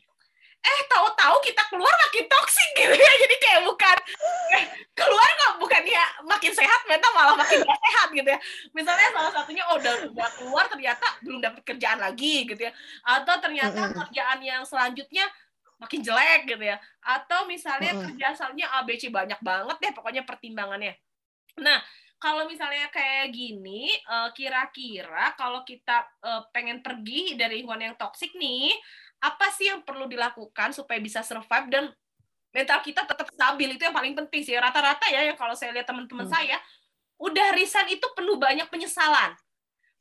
[0.66, 3.98] eh tahu-tahu kita keluar makin toksik gitu ya jadi kayak bukan
[4.58, 4.64] eh,
[4.98, 8.40] keluar nggak bukan ya makin sehat mental malah makin gak sehat gitu ya.
[8.74, 12.72] Misalnya salah satunya oh udah udah keluar ternyata belum dapat kerjaan lagi gitu ya.
[13.06, 15.26] Atau ternyata kerjaan yang selanjutnya
[15.78, 16.78] makin jelek gitu ya.
[17.04, 20.96] Atau misalnya kerjaan selanjutnya ABC banyak banget deh pokoknya pertimbangannya.
[21.62, 21.80] Nah
[22.16, 28.34] kalau misalnya kayak gini, eh, kira-kira kalau kita eh, pengen pergi dari lingkungan yang toksik
[28.40, 28.72] nih,
[29.22, 31.86] apa sih yang perlu dilakukan supaya bisa survive dan
[32.52, 33.76] mental kita tetap stabil?
[33.76, 34.56] Itu yang paling penting sih.
[34.56, 36.34] Rata-rata ya yang kalau saya lihat teman-teman hmm.
[36.34, 36.58] saya
[37.20, 39.34] udah resign itu penuh banyak penyesalan.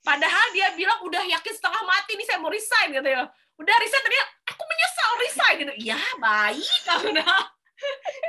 [0.05, 3.25] Padahal dia bilang udah yakin setengah mati nih saya mau resign gitu ya.
[3.57, 4.19] Udah resign tadi
[4.51, 5.75] aku menyesal resign gitu.
[5.95, 7.29] Ya baik karena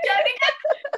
[0.04, 0.56] jadi kan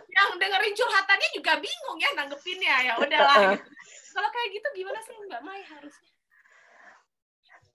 [0.08, 2.76] yang dengerin curhatannya juga bingung ya nanggepinnya.
[2.86, 3.70] Ya udahlah gitu.
[4.18, 6.17] kalau kayak gitu gimana sih mbak Mai harusnya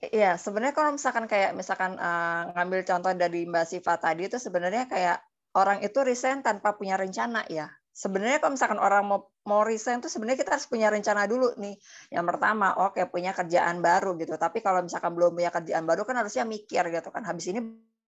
[0.02, 4.90] Iya, sebenarnya kalau misalkan kayak misalkan uh, ngambil contoh dari Mbak Siva tadi itu sebenarnya
[4.90, 5.22] kayak
[5.54, 7.70] orang itu resign tanpa punya rencana ya.
[7.94, 11.78] Sebenarnya kalau misalkan orang mau mau resign itu sebenarnya kita harus punya rencana dulu nih.
[12.10, 14.34] Yang pertama, oke okay, punya kerjaan baru gitu.
[14.34, 17.22] Tapi kalau misalkan belum punya kerjaan baru kan harusnya mikir gitu kan.
[17.22, 17.62] Habis ini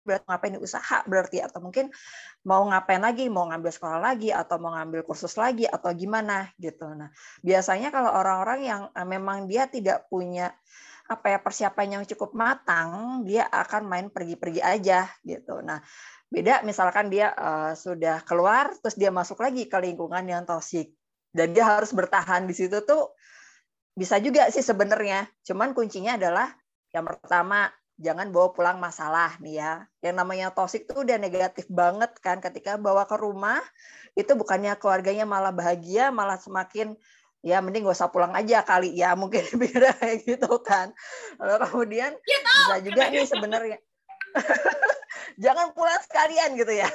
[0.01, 1.93] berarti ngapain usaha berarti atau mungkin
[2.49, 6.89] mau ngapain lagi mau ngambil sekolah lagi atau mau ngambil kursus lagi atau gimana gitu
[6.97, 7.13] nah
[7.45, 10.49] biasanya kalau orang-orang yang eh, memang dia tidak punya
[11.11, 15.59] apa ya persiapan yang cukup matang, dia akan main pergi-pergi aja gitu.
[15.59, 15.83] Nah,
[16.31, 20.95] beda misalkan dia uh, sudah keluar terus dia masuk lagi ke lingkungan yang toksik.
[21.31, 23.15] dan dia harus bertahan di situ tuh
[23.95, 25.27] bisa juga sih sebenarnya.
[25.47, 26.51] Cuman kuncinya adalah
[26.91, 27.71] yang pertama
[28.01, 29.73] jangan bawa pulang masalah nih ya.
[30.03, 33.63] Yang namanya toxic tuh udah negatif banget kan ketika bawa ke rumah
[34.17, 36.99] itu bukannya keluarganya malah bahagia, malah semakin
[37.41, 38.93] ya mending gak usah pulang aja kali.
[38.93, 40.93] Ya mungkin beda kayak gitu kan.
[41.41, 43.77] Lalu kemudian ya, bisa juga nih sebenarnya.
[45.43, 46.87] Jangan pulang sekalian gitu ya.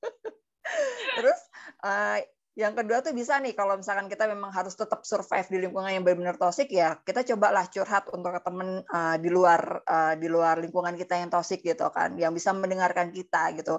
[1.16, 1.40] Terus
[1.84, 2.18] uh,
[2.58, 6.02] yang kedua tuh bisa nih kalau misalkan kita memang harus tetap survive di lingkungan yang
[6.02, 10.98] benar-benar toksik ya kita cobalah curhat untuk temen uh, di luar uh, di luar lingkungan
[10.98, 13.78] kita yang toksik gitu kan yang bisa mendengarkan kita gitu.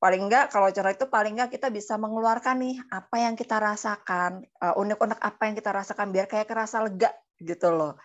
[0.00, 4.40] Paling enggak kalau curhat itu paling enggak kita bisa mengeluarkan nih apa yang kita rasakan
[4.56, 7.12] uh, unek-unek apa yang kita rasakan biar kayak kerasa lega
[7.44, 8.00] gitu loh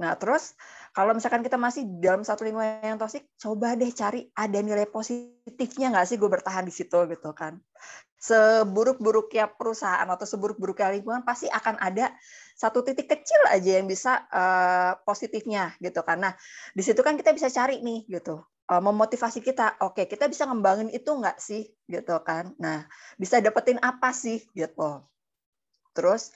[0.00, 0.56] nah terus
[0.90, 5.94] kalau misalkan kita masih dalam satu lingkungan yang toksik, coba deh cari ada nilai positifnya
[5.94, 7.62] nggak sih gue bertahan di situ gitu kan.
[8.18, 12.10] Seburuk-buruknya perusahaan atau seburuk-buruknya lingkungan pasti akan ada
[12.58, 16.18] satu titik kecil aja yang bisa uh, positifnya gitu kan.
[16.18, 16.32] Nah
[16.74, 19.78] di situ kan kita bisa cari nih gitu uh, memotivasi kita.
[19.86, 22.50] Oke kita bisa ngembangin itu nggak sih gitu kan.
[22.58, 22.82] Nah
[23.14, 25.06] bisa dapetin apa sih gitu.
[25.94, 26.34] Terus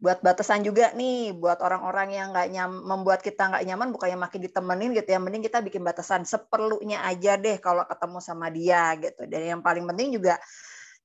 [0.00, 4.40] buat batasan juga nih buat orang-orang yang nggak nyam membuat kita nggak nyaman bukannya makin
[4.40, 6.24] ditemenin gitu ya mending kita bikin batasan.
[6.24, 9.28] Seperlunya aja deh kalau ketemu sama dia gitu.
[9.28, 10.40] Dan yang paling penting juga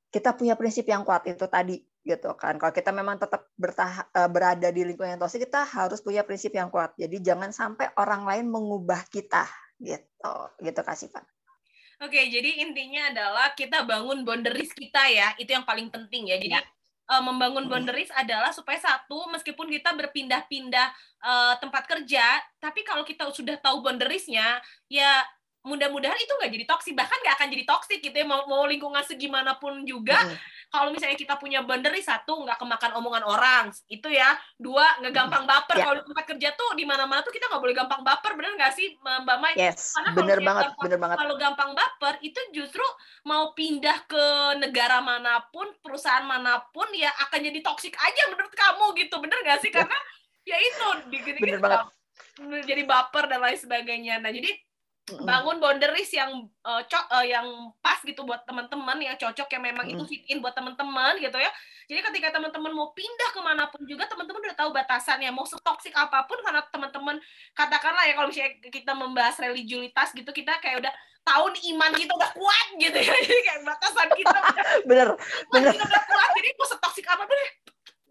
[0.07, 2.55] kita punya prinsip yang kuat itu tadi gitu kan.
[2.55, 6.55] Kalau kita memang tetap bertah e, berada di lingkungan yang toksik kita harus punya prinsip
[6.55, 6.95] yang kuat.
[6.95, 9.43] Jadi jangan sampai orang lain mengubah kita
[9.83, 10.35] gitu.
[10.63, 11.27] Gitu kasih pak
[12.03, 16.35] Oke, jadi intinya adalah kita bangun boundaries kita ya, itu yang paling penting ya.
[16.35, 16.63] Jadi ya
[17.09, 20.87] uh, membangun boundaries adalah supaya satu meskipun kita berpindah-pindah
[21.21, 22.25] uh, tempat kerja
[22.57, 25.25] tapi kalau kita sudah tahu boundariesnya ya
[25.65, 29.01] mudah-mudahan itu nggak jadi toksik bahkan nggak akan jadi toksik gitu ya mau, mau lingkungan
[29.01, 30.37] segimanapun juga mm.
[30.69, 34.35] Kalau misalnya kita punya boundary satu nggak kemakan omongan orang itu ya.
[34.57, 35.75] Dua nggak gampang baper.
[35.77, 35.85] Yeah.
[35.85, 38.97] kalau tempat kerja tuh di mana-mana tuh kita nggak boleh gampang baper bener nggak sih
[38.99, 39.53] mbak Mai?
[39.55, 41.17] Yes, karena bener banget gampang, bener banget.
[41.21, 42.85] kalau gampang baper itu justru
[43.27, 44.25] mau pindah ke
[44.59, 49.15] negara mana pun perusahaan mana pun ya akan jadi toksik aja menurut kamu gitu.
[49.21, 49.71] Bener nggak sih?
[49.71, 49.97] Karena
[50.45, 51.79] ya itu di, bener banget.
[52.65, 54.19] jadi baper dan lain sebagainya.
[54.19, 54.51] Nah jadi
[55.05, 57.45] bangun boundaries yang uh, co- uh, yang
[57.77, 61.53] pas gitu buat teman-teman yang cocok yang memang itu fit in buat teman-teman gitu ya.
[61.85, 65.29] Jadi ketika teman-teman mau pindah ke mana pun juga teman-teman udah tahu batasannya.
[65.29, 67.21] Mau setoksik apa pun karena teman-teman
[67.53, 72.31] katakanlah ya kalau misalnya kita membahas religiulitas gitu kita kayak udah tahun iman kita udah
[72.33, 73.13] kuat gitu ya.
[73.29, 74.37] Jadi kayak batasan kita
[74.89, 75.13] bener
[75.53, 75.69] bener.
[75.69, 77.49] kita udah kuat jadi mau setoksik apa pun ya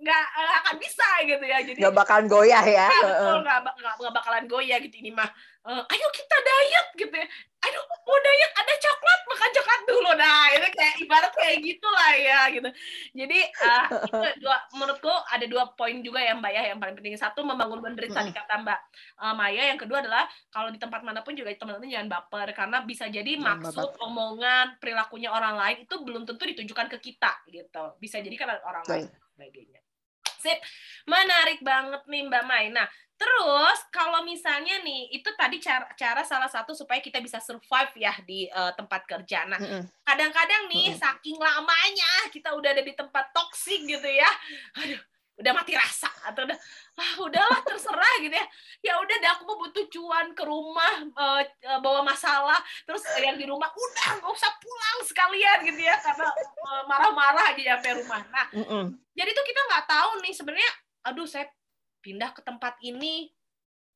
[0.05, 0.25] nggak
[0.63, 1.59] akan bisa gitu ya.
[1.59, 3.59] Jadi nggak bakalan goyah ya, ya betul nggak,
[3.99, 5.27] nggak bakalan goyah gitu ini mah
[5.65, 7.27] uh, ayo kita diet gitu ya.
[7.65, 10.11] Ayo mau diet ada coklat makan coklat dulu.
[10.21, 12.69] Nah itu kayak ibarat kayak gitulah ya gitu.
[13.17, 16.63] Jadi uh, itu dua menurutku ada dua poin juga ya mbak ya.
[16.73, 18.79] Yang paling penting satu membangun boundaries tadi kata mbak
[19.25, 19.73] uh, Maya.
[19.73, 23.33] Yang kedua adalah kalau di tempat mana pun juga teman-teman jangan baper karena bisa jadi
[23.41, 27.97] maksud omongan perilakunya orang lain itu belum tentu ditujukan ke kita gitu.
[27.97, 29.81] Bisa jadi kan orang lain sebagainya.
[30.45, 30.61] Sip.
[31.09, 32.69] Menarik banget nih mbak Mai.
[32.69, 32.85] Nah
[33.25, 38.13] Terus kalau misalnya nih itu tadi cara cara salah satu supaya kita bisa survive ya
[38.21, 39.49] di uh, tempat kerja.
[39.49, 39.57] Nah,
[40.05, 44.29] kadang-kadang nih mm saking lamanya kita udah ada di tempat toksik gitu ya.
[44.77, 45.01] Aduh,
[45.41, 46.59] udah mati rasa atau udah
[47.01, 48.47] ah udahlah terserah gitu ya.
[48.85, 51.43] Ya udah deh aku butuh cuan ke rumah uh,
[51.81, 56.29] bawa masalah terus yang di rumah udah nggak usah pulang sekalian gitu ya karena
[56.85, 58.21] marah-marah uh, aja sampai rumah.
[58.29, 58.85] Nah, mm -hmm.
[59.17, 60.73] jadi tuh kita nggak tahu nih sebenarnya
[61.05, 61.49] aduh saya
[62.05, 63.33] pindah ke tempat ini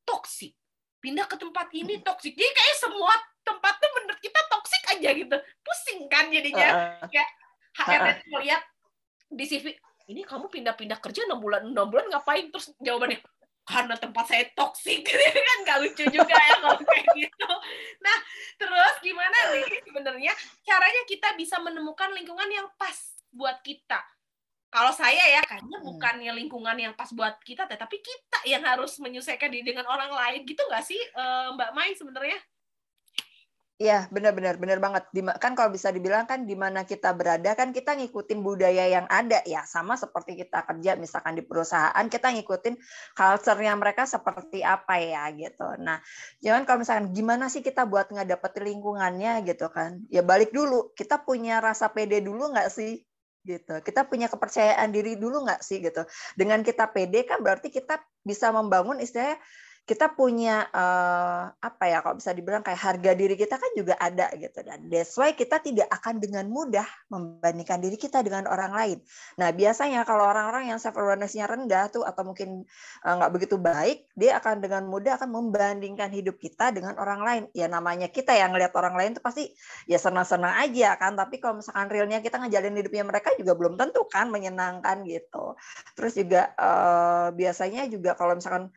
[0.01, 0.57] toksik
[0.97, 3.13] pindah ke tempat ini toksik jadi kayak semua
[3.49, 5.37] tempat tuh menurut kita toksik aja gitu.
[5.65, 6.99] Pusing kan jadinya.
[7.01, 7.29] Uh, kayak
[7.73, 8.61] HRD uh, melihat
[9.29, 9.65] di CV
[10.09, 12.53] ini kamu pindah-pindah kerja enam bulan enam bulan ngapain?
[12.53, 13.21] Terus jawabannya
[13.69, 15.05] karena tempat saya toksik
[15.49, 17.49] kan nggak lucu juga ya kalau kayak gitu.
[18.01, 18.17] Nah
[18.57, 20.33] terus gimana nih sebenarnya
[20.65, 22.97] caranya kita bisa menemukan lingkungan yang pas
[23.29, 24.01] buat kita
[24.69, 25.87] kalau saya ya kayaknya hmm.
[25.89, 30.45] bukannya lingkungan yang pas buat kita tetapi kita yang harus menyesuaikan diri dengan orang lain
[30.45, 32.37] gitu nggak sih uh, Mbak Mai sebenarnya
[33.79, 35.07] Iya, benar-benar, benar banget.
[35.39, 39.39] Kan kalau bisa dibilang kan di mana kita berada kan kita ngikutin budaya yang ada
[39.47, 42.75] ya, sama seperti kita kerja misalkan di perusahaan kita ngikutin
[43.15, 45.79] culture-nya mereka seperti apa ya gitu.
[45.79, 45.95] Nah,
[46.43, 50.03] jangan kalau misalkan gimana sih kita buat nggak dapet lingkungannya gitu kan?
[50.11, 52.99] Ya balik dulu, kita punya rasa pede dulu nggak sih
[53.43, 53.79] gitu.
[53.79, 56.03] Kita punya kepercayaan diri dulu nggak sih gitu.
[56.35, 59.39] Dengan kita pede kan berarti kita bisa membangun istilahnya
[59.89, 64.29] kita punya uh, apa ya kalau bisa dibilang kayak harga diri kita kan juga ada
[64.37, 68.97] gitu dan that's why kita tidak akan dengan mudah membandingkan diri kita dengan orang lain.
[69.41, 72.69] Nah biasanya kalau orang-orang yang self awareness-nya rendah tuh atau mungkin
[73.01, 77.43] uh, nggak begitu baik, dia akan dengan mudah akan membandingkan hidup kita dengan orang lain.
[77.57, 79.49] Ya namanya kita yang ngelihat orang lain tuh pasti
[79.89, 81.17] ya senang-senang aja kan.
[81.17, 85.57] Tapi kalau misalkan realnya kita ngejalin hidupnya mereka juga belum tentu kan menyenangkan gitu.
[85.97, 88.69] Terus juga uh, biasanya juga kalau misalkan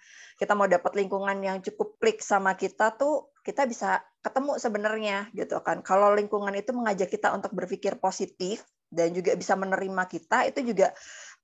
[0.43, 5.63] kita mau dapat lingkungan yang cukup klik sama kita tuh kita bisa ketemu sebenarnya gitu
[5.63, 5.87] kan.
[5.87, 10.91] Kalau lingkungan itu mengajak kita untuk berpikir positif dan juga bisa menerima kita itu juga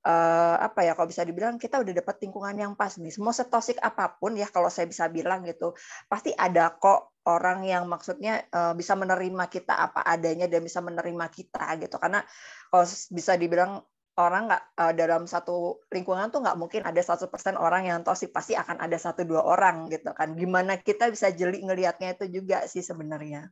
[0.03, 3.15] uh, apa ya kalau bisa dibilang kita udah dapat lingkungan yang pas nih.
[3.23, 5.79] Mau setosik apa pun ya kalau saya bisa bilang gitu,
[6.11, 11.27] pasti ada kok orang yang maksudnya uh, bisa menerima kita apa adanya dan bisa menerima
[11.31, 12.03] kita gitu.
[12.03, 12.19] Karena
[12.67, 12.83] kalau
[13.15, 13.79] bisa dibilang
[14.19, 18.59] orang nggak uh, dalam satu lingkungan tuh nggak mungkin ada 100% orang yang toksik pasti
[18.59, 20.35] akan ada satu dua orang gitu kan.
[20.35, 23.47] Gimana kita bisa jeli ngelihatnya itu juga sih sebenarnya.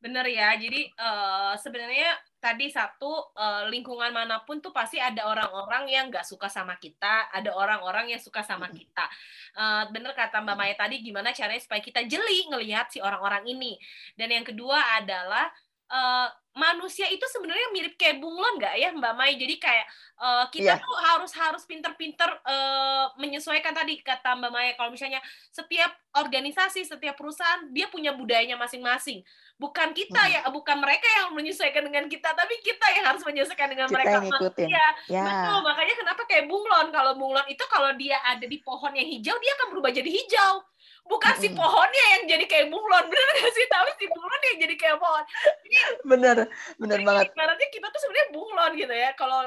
[0.00, 5.92] Bener ya jadi uh, sebenarnya tadi satu uh, lingkungan mana pun tuh pasti ada orang-orang
[5.92, 9.06] yang nggak suka sama kita ada orang-orang yang suka sama kita.
[9.54, 13.76] Uh, bener kata mbak Maya tadi gimana caranya supaya kita jeli ngelihat si orang-orang ini.
[14.16, 15.52] Dan yang kedua adalah
[15.92, 16.28] uh,
[16.60, 19.32] manusia itu sebenarnya mirip kayak bunglon nggak ya Mbak Mai?
[19.40, 19.86] Jadi kayak
[20.20, 20.84] uh, kita yeah.
[20.84, 27.16] tuh harus harus pinter-pinter uh, menyesuaikan tadi kata Mbak Mai kalau misalnya setiap organisasi, setiap
[27.16, 29.24] perusahaan dia punya budayanya masing-masing.
[29.56, 30.32] Bukan kita hmm.
[30.36, 34.10] ya, bukan mereka yang menyesuaikan dengan kita, tapi kita yang harus menyesuaikan dengan kita mereka.
[34.12, 34.68] Yang ngikutin.
[34.68, 35.24] Ya, yeah.
[35.24, 35.58] betul.
[35.64, 36.86] Makanya kenapa kayak bunglon?
[36.92, 40.69] Kalau bunglon itu kalau dia ada di pohon yang hijau, dia akan berubah jadi hijau
[41.08, 43.66] bukan si pohonnya yang jadi kayak bunglon bener gak sih?
[43.68, 45.24] Tapi si bunglon yang jadi kayak pohon.
[45.64, 46.36] Jadi, bener
[46.76, 47.32] bener banget.
[47.36, 49.10] berarti kita tuh sebenarnya bunglon gitu ya.
[49.14, 49.40] Kalau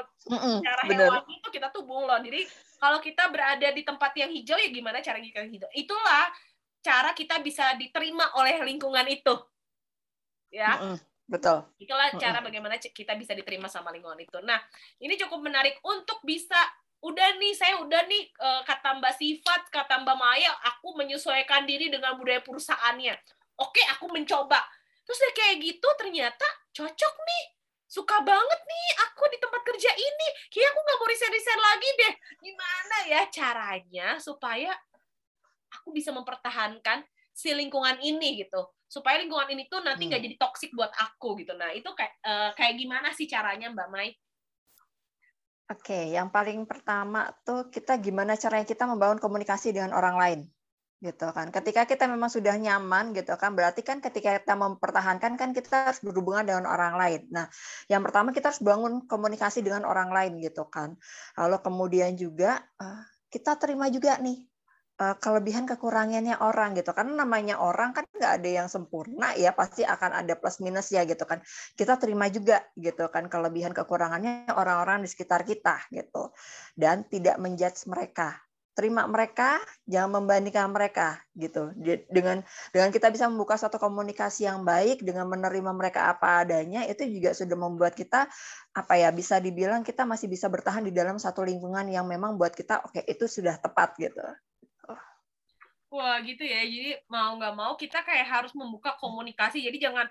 [0.62, 2.40] cara hewan itu kita tuh bunglon jadi
[2.78, 5.70] kalau kita berada di tempat yang hijau ya gimana cara kita hijau?
[5.72, 6.32] Itulah
[6.84, 9.34] cara kita bisa diterima oleh lingkungan itu.
[10.52, 10.78] Ya?
[10.78, 10.98] Mm -mm.
[11.24, 11.64] Betul.
[11.80, 14.38] Itulah cara bagaimana kita bisa diterima sama lingkungan itu.
[14.44, 14.60] Nah,
[15.00, 15.80] ini cukup menarik.
[15.80, 16.60] Untuk bisa
[17.04, 21.92] udah nih saya udah nih uh, kata Mbak Sifat, kata Mbak Maya, aku menyesuaikan diri
[21.92, 23.12] dengan budaya perusahaannya.
[23.60, 24.64] Oke, aku mencoba.
[25.04, 27.44] Terus ya kayak gitu ternyata cocok nih.
[27.84, 30.28] Suka banget nih aku di tempat kerja ini.
[30.48, 32.14] Kayaknya aku nggak mau resign-resign lagi deh.
[32.40, 34.72] Gimana ya caranya supaya
[35.76, 40.28] aku bisa mempertahankan si lingkungan ini gitu supaya lingkungan ini tuh nanti nggak hmm.
[40.30, 44.14] jadi toksik buat aku gitu nah itu kayak uh, kayak gimana sih caranya mbak Mai
[45.64, 50.40] Oke, yang paling pertama tuh kita gimana caranya kita membangun komunikasi dengan orang lain
[51.04, 51.52] gitu kan.
[51.52, 56.00] Ketika kita memang sudah nyaman gitu kan, berarti kan ketika kita mempertahankan kan kita harus
[56.00, 57.20] berhubungan dengan orang lain.
[57.28, 57.48] Nah,
[57.92, 60.96] yang pertama kita harus bangun komunikasi dengan orang lain gitu kan.
[61.36, 64.44] Lalu kemudian juga eh, kita terima juga nih
[64.94, 66.94] Eh, kelebihan kekurangannya orang gitu.
[66.94, 71.02] Karena namanya orang kan nggak ada yang sempurna ya pasti akan ada plus minus ya
[71.02, 71.42] gitu kan.
[71.74, 76.30] Kita terima juga gitu kan kelebihan kekurangannya orang-orang di sekitar kita gitu.
[76.78, 78.38] Dan tidak menjudge mereka.
[78.74, 81.74] Terima mereka jangan membandingkan mereka gitu.
[82.06, 87.02] Dengan dengan kita bisa membuka suatu komunikasi yang baik dengan menerima mereka apa adanya itu
[87.10, 88.30] juga sudah membuat kita
[88.78, 92.54] apa ya bisa dibilang kita masih bisa bertahan di dalam satu lingkungan yang memang buat
[92.54, 94.22] kita oke okay, itu sudah tepat gitu
[95.94, 99.62] Wah gitu ya, jadi mau nggak mau kita kayak harus membuka komunikasi.
[99.62, 100.10] Jadi jangan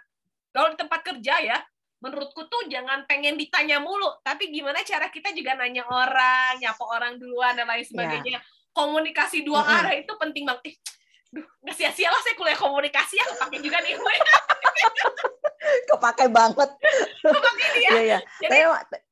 [0.55, 1.59] kalau di tempat kerja ya,
[1.99, 7.19] menurutku tuh jangan pengen ditanya mulu, tapi gimana cara kita juga nanya orang, nyapa orang
[7.19, 7.89] duluan dan lain iya.
[7.91, 8.39] sebagainya.
[8.39, 8.43] Yeah.
[8.71, 9.77] Komunikasi dua mm -hmm.
[9.83, 10.71] arah itu penting banget.
[10.71, 10.75] Eh,
[11.35, 13.99] duh, nggak sia-sia lah saya kuliah komunikasi ya kepake juga nih
[15.91, 16.69] kepake banget.
[17.23, 17.91] Kepake ya.
[17.91, 18.19] Iya, iya.
[18.39, 19.03] Jadi,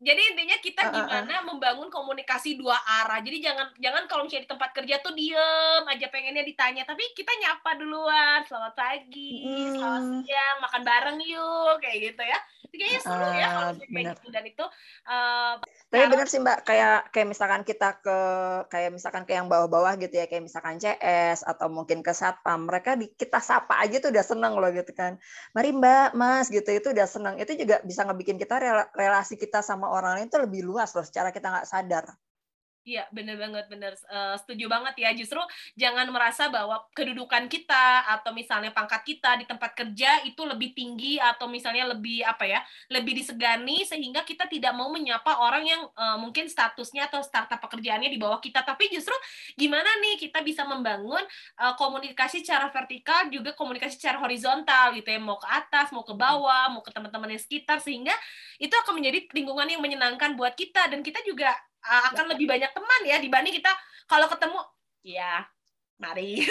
[0.00, 2.72] jadi intinya kita gimana uh, uh, membangun komunikasi dua
[3.04, 3.20] arah.
[3.20, 7.28] Jadi jangan jangan kalau misalnya di tempat kerja tuh diem aja pengennya ditanya, tapi kita
[7.36, 9.76] nyapa duluan, selamat pagi, hmm.
[9.76, 12.38] selamat siang, makan bareng yuk, kayak gitu ya.
[12.72, 14.64] Kayaknya seru uh, ya kalau kayak gitu dan itu.
[15.04, 15.54] Uh,
[15.90, 18.18] tapi benar sih mbak, kayak kayak misalkan kita ke
[18.70, 22.94] kayak misalkan ke yang bawah-bawah gitu ya, kayak misalkan CS atau mungkin ke satpam, mereka
[22.94, 25.18] di, kita sapa aja tuh udah seneng loh gitu kan.
[25.50, 27.34] Mari mbak, mas gitu itu udah seneng.
[27.42, 28.54] Itu juga bisa ngebikin kita
[28.94, 32.06] relasi kita sama orang lain itu lebih luas loh secara kita nggak sadar.
[32.80, 33.92] Iya, bener banget, bener.
[34.08, 35.12] Uh, setuju banget ya.
[35.12, 35.36] Justru
[35.76, 41.20] jangan merasa bahwa kedudukan kita atau misalnya pangkat kita di tempat kerja itu lebih tinggi
[41.20, 46.16] atau misalnya lebih apa ya, lebih disegani sehingga kita tidak mau menyapa orang yang uh,
[46.16, 48.64] mungkin statusnya atau startup pekerjaannya di bawah kita.
[48.64, 49.12] Tapi justru
[49.60, 51.20] gimana nih kita bisa membangun
[51.60, 56.16] uh, komunikasi secara vertikal juga komunikasi secara horizontal gitu ya, mau ke atas, mau ke
[56.16, 58.16] bawah, mau ke teman-teman yang sekitar sehingga
[58.56, 61.52] itu akan menjadi lingkungan yang menyenangkan buat kita dan kita juga
[61.84, 63.72] akan lebih banyak teman ya dibanding kita
[64.06, 64.60] kalau ketemu
[65.00, 65.48] Iya,
[65.96, 66.44] mari.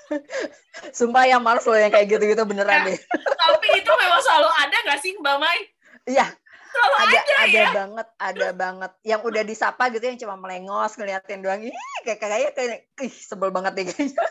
[0.96, 2.98] Sumpah yang males loh yang kayak gitu-gitu beneran Ya, deh.
[3.36, 5.60] Tapi itu memang selalu ada nggak sih Mbak Mai?
[6.08, 6.26] Iya,
[6.70, 7.68] Selalu ada ada, ada ya.
[7.72, 8.90] banget, ada banget.
[9.02, 11.60] Yang udah disapa gitu yang cuma melengos ngeliatin doang.
[11.60, 14.14] Ih, kayak kayak kayak ih sebel banget deh kayaknya.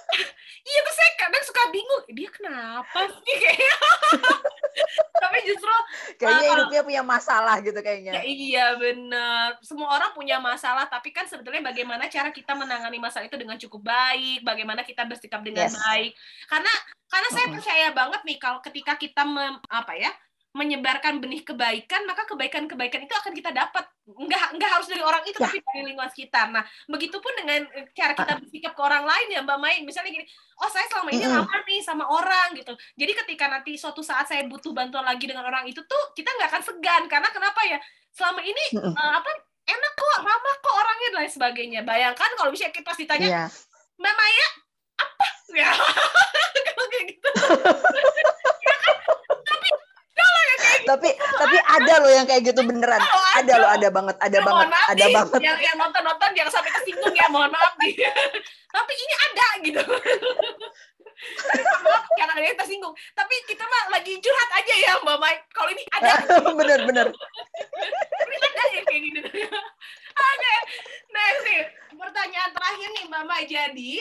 [0.59, 3.73] Iya tuh saya kadang suka bingung, dia kenapa sih kayaknya.
[5.15, 5.71] Tapi justru
[6.15, 6.51] Kayaknya Ah.
[6.53, 8.11] hidupnya punya masalah gitu ya kayaknya.
[8.21, 9.55] iya benar.
[9.61, 13.81] Semua orang punya masalah, tapi kan sebetulnya bagaimana cara kita menangani masalah itu dengan cukup
[13.81, 15.79] baik, bagaimana kita bersikap dengan Yes.
[15.79, 16.11] baik.
[16.45, 16.73] Karena
[17.07, 20.11] karena saya percaya banget nih kalau ketika kita mem- apa ya
[20.49, 23.85] menyebarkan benih kebaikan maka kebaikan-kebaikan itu akan kita dapat.
[24.09, 25.45] Nggak nggak harus dari orang itu Ya.
[25.45, 26.49] tapi dari lingkungan sekitar.
[26.49, 29.85] Nah begitupun dengan eh, cara kita bersikap ke orang lain ya mbak Mai.
[29.85, 30.25] Misalnya gini
[30.57, 32.73] oh saya selama ini ramah nih sama orang gitu.
[32.97, 36.49] Jadi ketika nanti suatu saat saya butuh bantuan lagi dengan orang itu tuh kita nggak
[36.49, 37.03] akan segan.
[37.05, 37.77] Karena kenapa ya?
[38.09, 39.29] Selama ini eh, apa
[39.69, 41.81] enak kok ramah kok orangnya dan lain sebagainya.
[41.85, 43.43] Bayangkan kalau misalnya kita pas ditanya Iya.
[44.01, 44.47] mbak Maya
[44.97, 45.25] apa?
[45.49, 45.69] Ya
[46.73, 47.29] kalau kayak gitu
[51.39, 52.99] Tapi tapi ada loh yang kayak gitu beneran.
[52.99, 55.39] Oh, Ada loh, ada banget, ada Ya, banget, mohon maaf ada nih, banget.
[55.39, 57.93] yang yang nonton nonton jangan sampai kesinggung ya mohon maaf nih.
[58.75, 59.81] Tapi ini ada gitu.
[61.79, 62.93] Maaf karena ada yang tersinggung.
[63.11, 65.35] Tapi kita mah lagi curhat aja ya mbak Mai.
[65.49, 66.11] Kalau ini ada.
[66.59, 67.07] Bener bener.
[68.19, 69.19] ini ada ya kayak gitu
[70.19, 70.53] oke
[71.09, 71.61] next nih
[71.95, 73.43] pertanyaan terakhir nih mbak Mai.
[73.45, 73.91] Jadi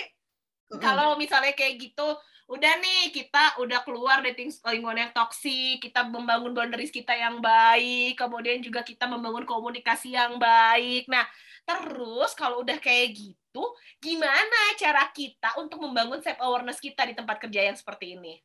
[0.78, 2.08] kalau misalnya kayak gitu
[2.48, 8.16] udah nih kita udah keluar dating lingkungan yang toksik kita membangun boundaries kita yang baik
[8.16, 11.04] kemudian juga kita membangun komunikasi yang baik.
[11.12, 11.28] Nah
[11.68, 13.64] terus kalau udah kayak gitu
[14.00, 18.40] gimana cara kita untuk membangun self awareness kita di tempat kerja yang seperti ini?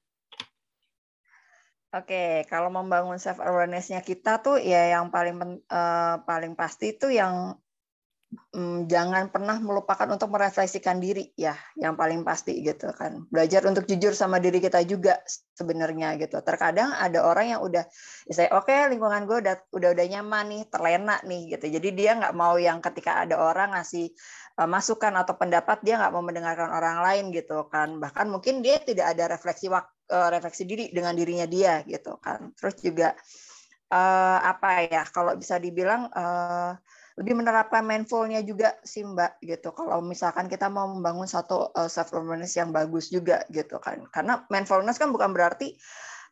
[1.94, 7.56] Oke, kalau membangun self awareness-nya kita tuh ya yang paling eh, paling pasti itu yang
[8.34, 13.26] mm, jangan pernah melupakan untuk merefleksikan diri ya, yang paling pasti gitu kan.
[13.30, 15.22] Belajar untuk jujur sama diri kita juga
[15.54, 16.42] sebenarnya gitu.
[16.42, 17.86] Terkadang ada orang yang udah
[18.28, 21.66] ya saya oke lingkungan gue udah udah udah nyaman nih, terlena nih gitu.
[21.70, 24.12] Jadi dia nggak mau yang ketika ada orang ngasih
[24.60, 28.02] eh, masukan atau pendapat dia nggak mau mendengarkan orang lain gitu kan.
[28.02, 32.52] Bahkan mungkin dia tidak ada refleksi eh, refleksi diri dengan dirinya dia gitu kan.
[32.58, 33.16] Terus juga
[33.94, 36.12] eh, apa ya kalau bisa dibilang
[37.20, 39.74] lebih menerapkan mindfulnya juga sih mbak gitu.
[39.74, 44.06] Kalau misalkan kita mau membangun satu self awareness yang bagus juga gitu kan.
[44.14, 45.74] Karena mindfulness kan bukan berarti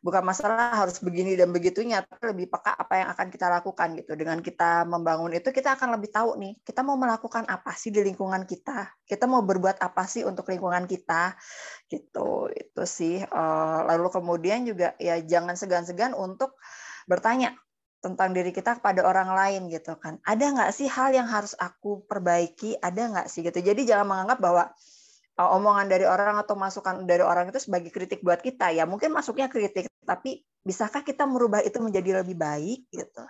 [0.02, 4.12] bukan masalah harus begini dan begitunya tapi lebih peka apa yang akan kita lakukan gitu.
[4.18, 8.02] Dengan kita membangun itu kita akan lebih tahu nih kita mau melakukan apa sih di
[8.02, 8.90] lingkungan kita?
[9.06, 11.38] Kita mau berbuat apa sih untuk lingkungan kita?
[11.86, 16.58] Gitu itu sih Eh, lalu kemudian juga ya jangan segan-segan untuk
[17.08, 17.56] bertanya
[18.02, 20.18] tentang diri kita kepada orang lain gitu kan.
[20.26, 22.74] Ada nggak sih hal yang harus aku perbaiki?
[22.82, 23.62] Ada nggak sih gitu.
[23.62, 24.64] Jadi jangan menganggap bahwa
[25.38, 28.74] uh, omongan dari orang atau masukan dari orang itu sebagai kritik buat kita.
[28.74, 33.22] Ya mungkin masuknya kritik, tapi bisakah kita merubah itu menjadi lebih baik gitu?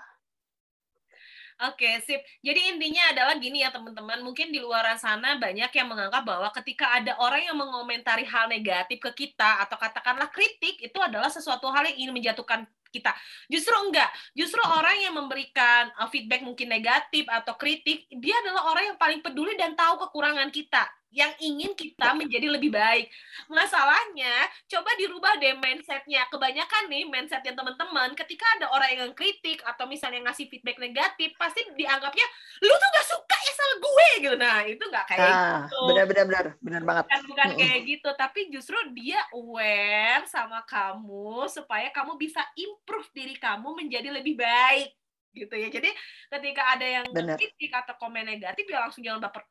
[1.63, 2.19] Oke, sip.
[2.43, 6.91] Jadi intinya adalah gini ya teman-teman, mungkin di luar sana banyak yang menganggap bahwa ketika
[6.91, 11.87] ada orang yang mengomentari hal negatif ke kita atau katakanlah kritik itu adalah sesuatu hal
[11.87, 13.17] yang ingin menjatuhkan kita.
[13.49, 14.13] Justru enggak.
[14.37, 19.25] Justru orang yang memberikan uh, feedback mungkin negatif atau kritik, dia adalah orang yang paling
[19.25, 23.13] peduli dan tahu kekurangan kita, yang ingin kita menjadi lebih baik.
[23.53, 24.33] Masalahnya,
[24.65, 26.25] coba dirubah deh mindsetnya.
[26.33, 31.61] Kebanyakan nih mindsetnya teman-teman, ketika ada orang yang kritik atau misalnya ngasih feedback negatif, pasti
[31.77, 32.25] dianggapnya
[32.65, 34.37] lu tuh gak suka ya sama gue gitu.
[34.41, 35.79] Nah itu nggak kayak Ah, gitu.
[35.93, 37.05] benar benar benar banget.
[37.05, 37.61] Bukan bukan Mm-mm.
[37.61, 44.09] kayak gitu, tapi justru dia aware sama kamu supaya kamu bisa improve diri kamu menjadi
[44.09, 44.97] lebih baik
[45.37, 45.69] gitu ya.
[45.69, 45.93] Jadi
[46.33, 47.05] ketika ada yang
[47.37, 49.45] kritik atau komen negatif ya langsung jangan baper.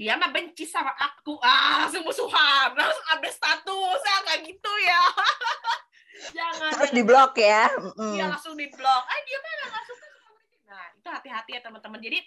[0.00, 1.36] Dia mah benci sama aku.
[1.44, 2.72] Ah, langsung musuhan.
[2.72, 4.00] Langsung update status.
[4.00, 5.02] Ya kayak gitu ya.
[6.40, 6.70] jangan.
[6.72, 6.96] Terus jangan.
[6.96, 7.68] di blok ya.
[7.68, 8.32] Dia Mm-mm.
[8.32, 9.02] langsung di blok.
[9.04, 10.40] Ah, dia mah nggak suka sama.
[10.72, 12.00] Nah, itu hati-hati ya teman-teman.
[12.00, 12.18] Jadi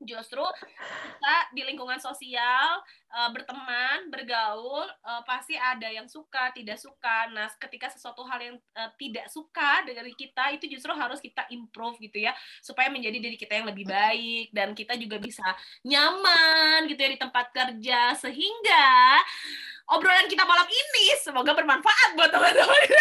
[0.00, 2.80] justru kita di lingkungan sosial
[3.12, 7.28] eh, berteman, bergaul eh, pasti ada yang suka, tidak suka.
[7.32, 12.00] Nah, ketika sesuatu hal yang eh, tidak suka dari kita itu justru harus kita improve
[12.00, 12.32] gitu ya,
[12.64, 15.44] supaya menjadi diri kita yang lebih baik dan kita juga bisa
[15.84, 19.20] nyaman gitu ya di tempat kerja sehingga
[19.90, 22.82] obrolan kita malam ini semoga bermanfaat buat teman-teman.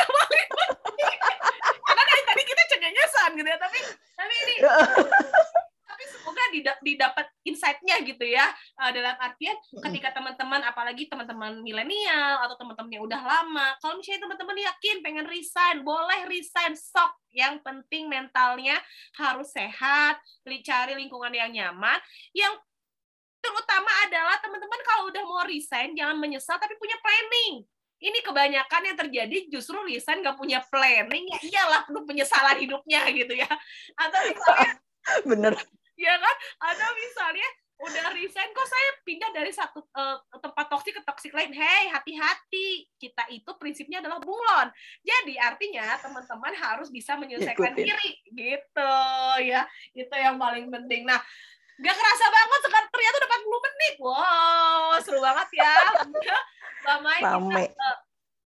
[1.87, 3.79] Karena dari tadi kita cengengesan gitu ya, tapi
[4.19, 4.55] tapi ini
[6.83, 8.45] didapat insight-nya gitu ya.
[8.85, 9.55] Eh, dalam artian
[9.89, 15.25] ketika teman-teman apalagi teman-teman milenial atau teman-teman yang udah lama kalau misalnya teman-teman yakin pengen
[15.29, 16.73] resign boleh resign.
[16.79, 18.77] Sok yang penting mentalnya
[19.17, 20.17] harus sehat
[20.65, 21.97] cari lingkungan yang nyaman.
[22.35, 22.61] Yang
[23.39, 27.63] terutama adalah teman-teman kalau udah mau resign jangan menyesal tapi punya planning.
[27.99, 33.33] Ini kebanyakan yang terjadi justru resign gak punya planning ya iyalah penuh penyesalan hidupnya gitu
[33.35, 33.51] ya.
[33.99, 34.71] Atau misalnya
[35.29, 35.53] bener
[35.99, 36.35] ya kan?
[36.71, 37.47] Atau misalnya
[37.79, 41.51] udah resign kok saya pindah dari satu uh, tempat toksik ke toksik lain?
[41.51, 42.87] Hey hati-hati.
[42.95, 44.71] Kita itu prinsipnya adalah bunglon
[45.03, 47.83] jadi artinya teman-teman harus bisa menyelesaikan Ikutin.
[47.83, 48.11] diri.
[48.31, 48.95] Gitu
[49.43, 49.67] ya.
[49.91, 51.03] Itu yang paling penting.
[51.03, 51.19] Nah
[51.79, 52.89] Gak kerasa banget sekarang.
[52.91, 53.93] Ternyata udah 40 menit.
[54.03, 55.75] Wow, seru banget ya.
[56.83, 57.19] Mbak Mai,
[57.71, 57.89] kita,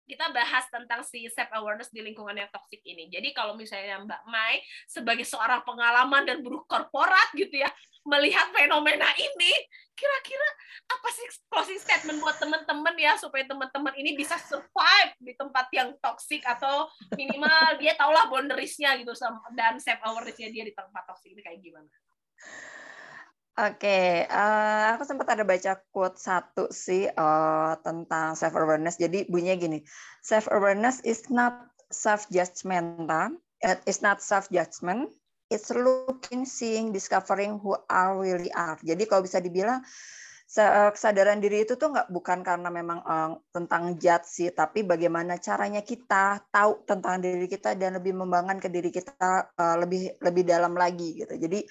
[0.06, 3.10] kita bahas tentang si self awareness di lingkungan yang toksik ini.
[3.10, 7.68] Jadi kalau misalnya Mbak Mai sebagai seorang pengalaman dan buruh korporat gitu ya,
[8.06, 9.52] melihat fenomena ini,
[9.98, 10.48] kira-kira
[10.86, 15.90] apa sih closing statement buat teman-teman ya supaya teman-teman ini bisa survive di tempat yang
[15.98, 16.86] toksik atau
[17.18, 19.10] minimal dia tahulah boundariesnya gitu
[19.58, 21.90] dan self awarenessnya dia di tempat toksik ini kayak gimana?
[23.56, 29.00] Oke, uh, aku sempat ada baca quote satu sih uh, tentang self awareness.
[29.00, 29.78] Jadi bunyinya gini,
[30.20, 33.40] self awareness is not self judgmental,
[33.88, 35.08] it's not self judgment,
[35.48, 38.76] it's looking, seeing, discovering who are really are.
[38.84, 39.80] Jadi kalau bisa dibilang
[40.92, 45.80] kesadaran diri itu tuh nggak bukan karena memang uh, tentang judge sih, tapi bagaimana caranya
[45.80, 50.76] kita tahu tentang diri kita dan lebih membangun ke diri kita uh, lebih lebih dalam
[50.76, 51.40] lagi gitu.
[51.40, 51.64] Jadi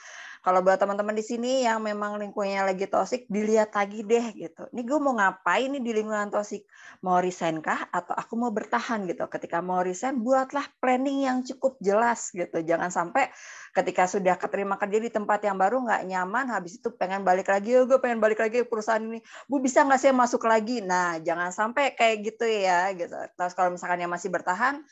[0.46, 4.70] kalau buat teman-teman di sini yang memang lingkungannya lagi toksik, dilihat lagi deh gitu.
[4.70, 6.70] Ini gue mau ngapain nih di lingkungan toksik?
[7.02, 9.26] Mau resign kah atau aku mau bertahan gitu.
[9.26, 12.62] Ketika mau resign, buatlah planning yang cukup jelas gitu.
[12.62, 13.34] Jangan sampai
[13.74, 17.82] ketika sudah keterima kerja di tempat yang baru nggak nyaman, habis itu pengen balik lagi,
[17.82, 19.26] oh, gue pengen balik lagi ke perusahaan ini.
[19.50, 20.78] Bu bisa nggak saya masuk lagi?
[20.86, 23.18] Nah, jangan sampai kayak gitu ya gitu.
[23.34, 24.86] Terus kalau misalkan yang masih bertahan,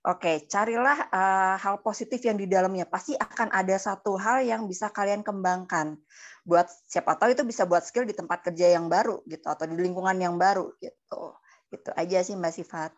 [0.00, 2.88] Oke, carilah uh, hal positif yang di dalamnya.
[2.88, 6.00] Pasti akan ada satu hal yang bisa kalian kembangkan.
[6.40, 9.76] Buat siapa tahu itu bisa buat skill di tempat kerja yang baru gitu atau di
[9.76, 11.36] lingkungan yang baru gitu.
[11.68, 12.96] Itu aja sih Mbak Sifat.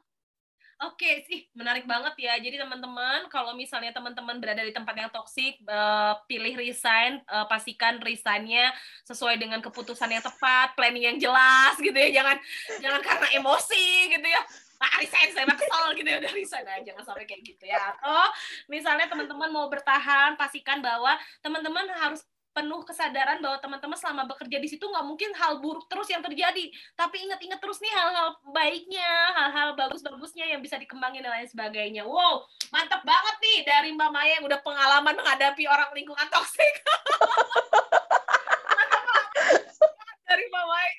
[0.83, 2.35] Oke sih, menarik banget ya.
[2.43, 8.03] Jadi teman-teman, kalau misalnya teman-teman berada di tempat yang toksik, uh, pilih resign, uh, pastikan
[8.03, 8.75] resignnya
[9.07, 12.11] sesuai dengan keputusan yang tepat, planning yang jelas gitu ya.
[12.11, 12.37] Jangan
[12.83, 14.43] jangan karena emosi gitu ya
[14.83, 18.27] ah resign saya kesel gitu ya udah resign jangan sampai kayak gitu ya atau
[18.67, 24.69] misalnya teman-teman mau bertahan pastikan bahwa teman-teman harus penuh kesadaran bahwa teman-teman selama bekerja di
[24.69, 26.69] situ nggak mungkin hal buruk terus yang terjadi.
[26.95, 32.05] Tapi ingat-ingat terus nih hal-hal baiknya hal-hal bagus-bagusnya yang bisa dikembangin dan lain sebagainya.
[32.05, 36.75] Wow mantap banget nih dari Mbak Maya yang udah pengalaman menghadapi orang lingkungan toksik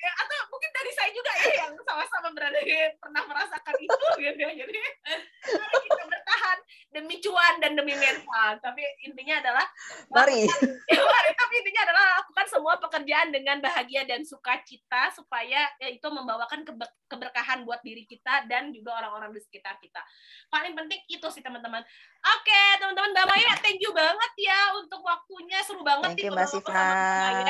[0.02, 4.52] atau mungkin dari saya juga ya yang sama-sama berada di pernah merasakan itu gitu ya
[4.54, 4.82] jadi
[5.84, 6.58] kita bertahan
[6.94, 9.66] demi cuan dan demi mental tapi intinya adalah
[10.14, 10.46] mari.
[10.94, 16.08] ya, mari tapi intinya adalah lakukan semua pekerjaan dengan bahagia dan sukacita supaya ya, itu
[16.08, 20.02] membawakan keber keberkahan buat diri kita dan juga orang-orang di sekitar kita.
[20.50, 21.86] Paling penting itu sih teman-teman
[22.24, 26.48] oke teman-teman Mbak Maya thank you banget ya untuk waktunya seru banget thank you, Mbak
[26.48, 26.88] Siva.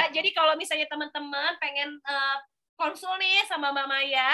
[0.09, 2.38] jadi kalau misalnya teman-teman pengen uh,
[2.78, 4.32] konsul nih sama Mbak Maya,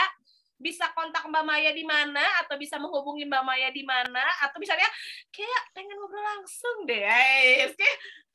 [0.59, 4.87] bisa kontak Mbak Maya di mana atau bisa menghubungi Mbak Maya di mana atau misalnya
[5.31, 7.03] kayak pengen ngobrol langsung deh.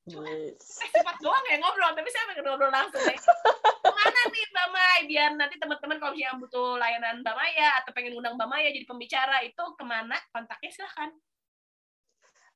[0.04, 0.84] Kayak yes.
[0.92, 3.18] cepat doang ya ngobrol, tapi saya pengen ngobrol langsung deh.
[3.84, 4.96] Ke mana nih Mbak Maya?
[5.04, 8.86] Biar nanti teman-teman kalau yang butuh layanan Mbak Maya atau pengen undang Mbak Maya jadi
[8.88, 10.16] pembicara itu ke mana?
[10.32, 11.12] Kontaknya silahkan.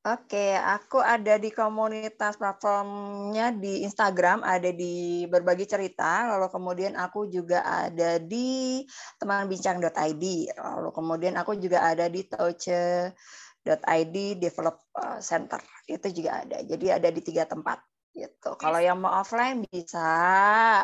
[0.08, 7.28] Oke, aku ada di komunitas platformnya di Instagram, ada di berbagi cerita, lalu kemudian aku
[7.28, 8.80] juga ada di
[9.20, 10.24] temanbincang.id,
[10.56, 16.56] lalu kemudian aku juga ada di touch.id Develop eh, Center, itu juga ada.
[16.64, 17.76] Jadi ada di tiga tempat
[18.18, 18.58] gitu.
[18.58, 20.10] Kalau yang mau offline bisa,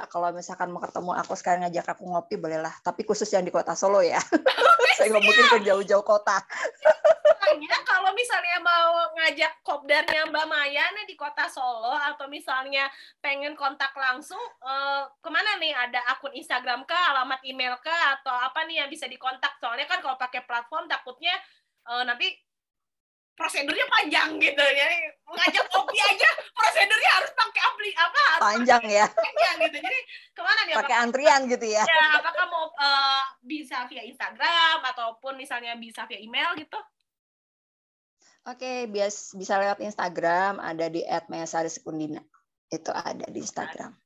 [0.07, 3.74] kalau misalkan mau ketemu aku sekarang ngajak aku ngopi bolehlah, tapi khusus yang di kota
[3.74, 4.22] Solo ya.
[4.97, 6.39] Saya nggak mungkin ke jauh-jauh kota.
[7.26, 12.87] Makanya kalau misalnya mau ngajak kopdarnya Mbak Maya nih di kota Solo atau misalnya
[13.18, 15.74] pengen kontak langsung eh, ke mana nih?
[15.74, 19.59] Ada akun Instagram kah alamat email kah atau apa nih yang bisa dikontak?
[19.59, 21.35] Soalnya kan kalau pakai platform takutnya
[21.91, 22.32] eh, nanti
[23.35, 24.62] prosedurnya panjang gitu.
[24.62, 24.87] Ya
[25.26, 29.07] ngajak kopi aja prosedurnya harus pakai apli apa harus panjang ya.
[29.11, 29.76] panjang gitu.
[29.82, 29.99] Jadi
[30.35, 31.82] ke mana nih pakai antrian gitu ya.
[31.87, 36.78] Ya apakah mau uh, bisa via Instagram ataupun misalnya bisa via email gitu?
[38.45, 42.20] Oke, bias bisa lewat Instagram, ada di @mayasarisekundina.
[42.68, 44.04] Itu ada di Instagram.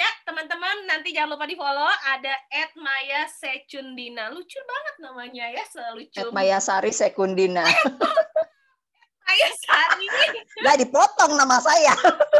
[0.00, 2.32] Ya, teman-teman, nanti jangan lupa di-follow ada
[2.80, 4.32] Maya Secundina.
[4.32, 6.32] Lucu banget namanya ya, selucu.
[6.32, 7.68] Mayasari Sekundina.
[9.28, 10.06] Maya Sari.
[10.64, 11.92] Nggak dipotong nama saya.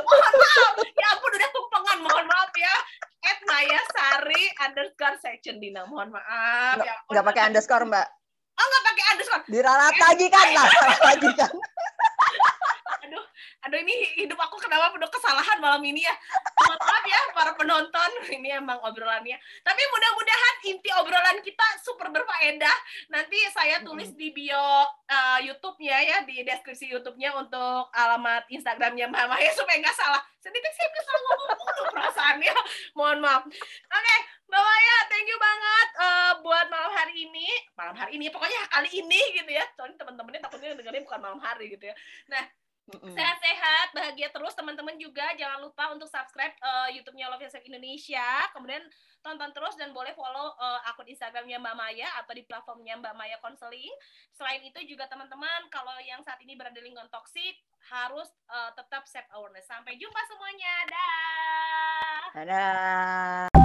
[0.08, 0.74] mohon maaf.
[0.88, 1.98] Ya ampun, udah tumpengan.
[2.00, 2.74] Mohon maaf ya.
[3.44, 5.84] Maya Sari underscore section Dina.
[5.84, 6.80] Mohon maaf.
[6.80, 8.06] Nggak, ya, nggak pakai underscore mbak.
[8.56, 9.42] Oh nggak pakai underscore.
[9.52, 10.68] Diralat lagi kan lah,
[11.12, 11.52] lagi kan.
[13.10, 13.26] Aduh,
[13.66, 16.14] aduh ini hidup aku kenapa penuh kesalahan malam ini ya.
[16.62, 18.10] Mohon maaf ya para penonton.
[18.38, 19.34] Ini emang obrolannya.
[19.66, 22.76] Tapi mudah-mudahan inti obrolan kita super berfaedah.
[23.10, 29.26] Nanti saya tulis di bio uh, YouTube-nya ya, di deskripsi YouTube-nya untuk alamat Instagramnya Mbak
[29.26, 30.22] Maya supaya nggak salah.
[30.38, 32.54] Sedikit saya bisa ngomong mulu perasaannya.
[32.96, 33.42] Mohon maaf.
[33.90, 37.50] Oke, Mbak Maya, thank you banget uh, buat malam hari ini.
[37.74, 39.66] Malam hari ini, pokoknya kali ini gitu ya.
[39.74, 41.94] Soalnya teman-temannya takutnya dengerin bukan malam hari gitu ya.
[42.30, 42.46] Nah,
[42.90, 45.22] Sehat-sehat, bahagia terus teman-teman juga.
[45.38, 48.50] Jangan lupa untuk subscribe uh, YouTube-nya Love Yourself Indonesia.
[48.50, 48.82] Kemudian
[49.22, 53.36] tonton terus dan boleh follow uh, akun Instagramnya Mbak Maya atau di platformnya Mbak Maya
[53.38, 53.94] Counseling.
[54.34, 57.62] Selain itu juga teman-teman kalau yang saat ini berada di lingkungan toksik
[57.94, 59.70] harus uh, tetap self awareness.
[59.70, 60.74] Sampai jumpa semuanya.
[60.90, 62.20] Dah.
[62.34, 63.59] Dadah.